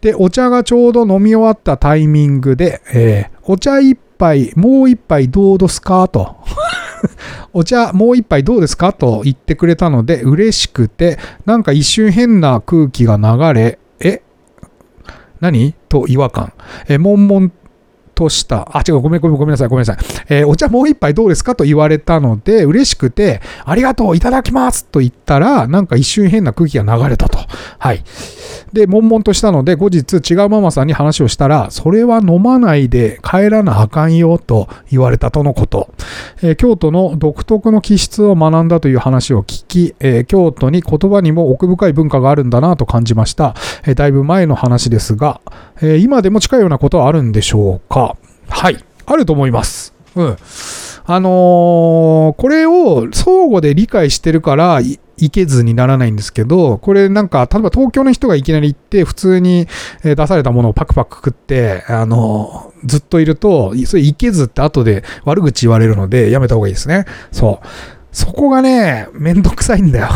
[0.00, 6.08] で、お茶がちょうど飲み終わったタイミングで、えーお茶一杯、もう一杯どうですか？
[6.08, 6.36] と。
[7.52, 8.92] お茶もう一杯どうですか？
[8.92, 14.22] と言ってくれたので嬉しくて、なんか一瞬変な空気が流れ、え？
[15.40, 15.74] 何？
[15.88, 16.52] と違和感。
[16.88, 17.50] え、悶々
[18.14, 19.96] とした、あ、違う、ごめん、ごめん、ごめんなさい、ごめんなさい。
[20.28, 27.38] えーお茶もう一杯どうですかと言われたので、嬉しくて、ありがとう、いただきますと言ったら、なんか一瞬変な空気が流れたと。
[27.78, 28.02] はい。
[28.72, 35.88] で、悶々としたので、後日違うママさんに話をしたら、それは飲まないで帰らなあかんよと言われたとのこと。
[36.42, 43.54] えー京都の独特の気質を学んだという話を聞き、えー京都に言葉にも奥深い文化があるんだなと感じました。
[43.86, 45.40] えだいぶ前の話ですが、
[45.82, 48.03] え今でも近いようなことはあるんでしょうか？
[48.48, 48.84] はい。
[49.06, 49.94] あると思います。
[50.16, 50.36] うん。
[51.06, 59.68] あのーこれを相互で理解してるからいいけずにならないんですけど、これなんか、例えば東京の人がいきなり行って、普通に
[60.02, 67.04] 出されたものをパクパク食って、あのーずっといると、それいけずって後で悪口言われるので、やめた方がいいですね。
[67.32, 67.66] そう。
[68.12, 70.08] そこがね、めんどくさいんだよ。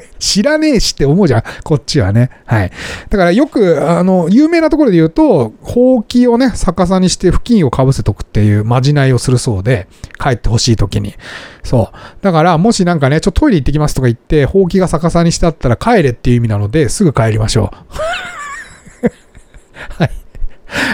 [0.18, 2.30] 知らねえしって思うじゃん、こっちはね。
[2.46, 2.72] はい。
[3.10, 9.86] だからよく、あの、有名なところで言うと、ほうきをね、逆さにして布巾をかぶせとくっていうまじないをするそうで、
[10.18, 11.14] 帰ってほしい時に。
[11.62, 11.96] そう。
[12.22, 17.72] だから、もしなんかね、ちょっとトイレ行ってきますとか言って、ほうきが逆さにしてあったら帰れっていう意味なので、すぐ帰りましょ
[19.02, 19.12] う。
[20.02, 20.10] はい。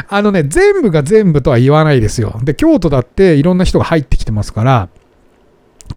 [0.08, 2.40] あのね、全部が全部とは言わないですよ。
[2.42, 4.88] で、京都だっていろんな人が入ってきてますから、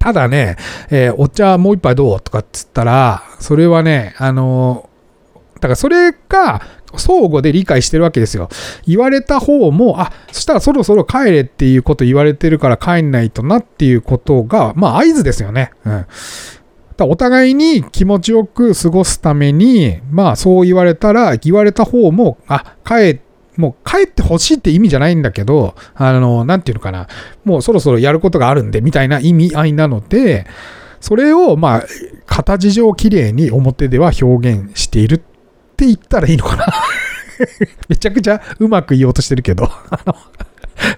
[0.01, 0.57] ただね、
[0.89, 6.63] えーお茶もう一杯どうとかっつったら、それはね、あのーだからそれが
[6.97, 8.49] 相互で理解してるわけですよ。
[8.87, 15.69] 言われた方も、あ、そしたらそろそろ帰れっていうこと言われてるから帰んないとなっていうことが、まあ合図ですよね。
[15.85, 16.05] うん。
[16.97, 27.07] だお互いに気持ちよく過ごすために、まあそう言われたら、言われた方も、あ、帰ってもう帰ってほしいって意味じゃないんだけど、あの、なんていうのかな、
[27.43, 30.45] もうそろそろやることがあるんで、みたいな意味合いなので、
[30.99, 31.83] それを、まあ、
[32.27, 35.17] 形上綺麗に表では表現しているっ
[35.75, 36.65] て言ったらいいのかな。
[37.89, 39.65] めちゃくちゃうまく言おうとしてるけど。
[39.65, 40.15] あ の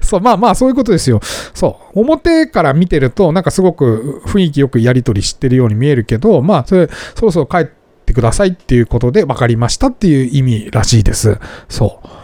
[0.02, 1.20] そう、まあまあ、そういうことですよ。
[1.54, 2.00] そう。
[2.00, 7.66] 表から見てると、なんかすごく雰囲気よくやりとりしてるように見えるけど、まあ、それ、そろそろ帰っ
[8.06, 11.38] てくださいっていうことで分かりましたっていう意味らしいです。
[11.70, 12.23] そう。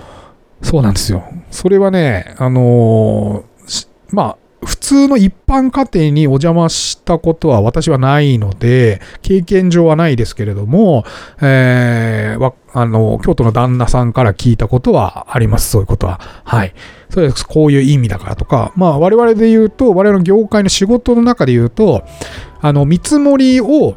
[0.62, 1.24] そうなんですよ。
[1.52, 11.06] それはね、あのーまあ、普通の一般家庭にお邪魔したことは私はないので、経験上はないですけれども、
[11.42, 16.20] えーあの、京都の旦那さんから聞いたことはあります、そういうことは。
[16.44, 16.74] はい。
[17.10, 22.04] それこういう意味だからとか、まあ我々で言うと、我々の業界の仕事の中で言うと、
[22.62, 23.96] あの、見積もりを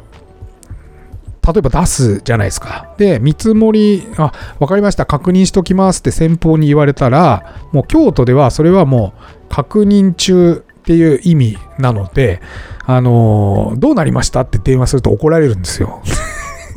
[1.45, 2.93] 例えば出すじゃないですか。
[2.97, 12.41] で、見積もり、あ、わかりました、確認しときますって先方に言われたら、もう京都ではそれはもう確認中っていう意味なので、
[12.85, 16.01] あのーどうなりましたって電話すると怒られるんですよ。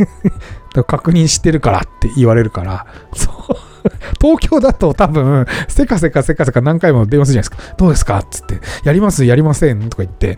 [0.86, 3.65] 確認してるからって言われるから、そう。
[4.20, 7.76] 東京だと多分、せかせかせかせか何回も電話するじゃないですか。
[7.76, 10.36] どうですかっつって、やりますやりませんとか言って、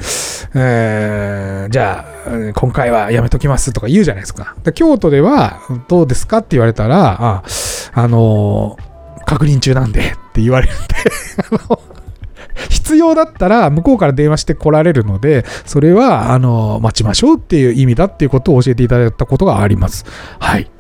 [0.55, 4.55] えーじゃあ、今回はやめときますとか言うじゃないですか。
[4.65, 7.43] で京都では、どうですかって言われたら、あ、
[7.95, 8.89] あのー
[9.29, 10.87] 確認中なんでって言われるんで、
[12.71, 20.07] 必要だったら向こうから電話して来られるので、それは、あの、待ちましょうっていう意味だっていうことを教えていただいたことがあります。
[20.39, 20.71] はい。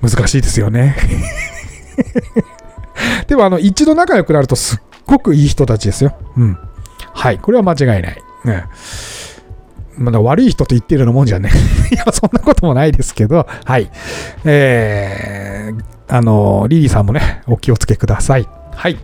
[0.00, 0.96] 難しいですよね。
[3.26, 6.14] でも、あの、一度仲良くなるとすっごくいい人たちですよ。
[6.36, 6.58] うん。
[7.12, 7.38] はい。
[7.38, 8.22] これは間違いない。
[8.44, 8.64] ね。
[9.96, 11.50] まだ悪い人と言ってるようなもんじゃね。
[11.92, 13.90] いや、そんなこともないですけど、はい。
[14.44, 18.48] えー、あの、リリーさんもね、お気をつけください。
[18.74, 18.98] はい。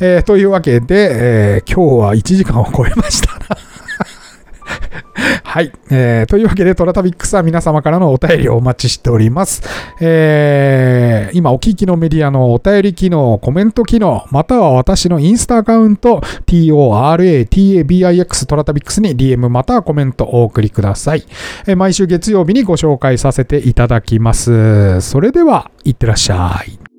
[0.00, 3.28] えーというわけで、えー今日は1時間を超えました。
[5.50, 9.62] はい、えーというわけで、トラタビックスは皆様からのお便りをお待ちしております。
[10.00, 21.24] えー今お聞きのメディアのお便り機能、コメント機能、または私のインスタアカウント、TORATABIX トラタビックスに DM またはコメントをお送りください。
[21.66, 25.00] えー毎週月曜日にご紹介させていただきます。
[25.00, 26.89] それでは、いってらっしゃい。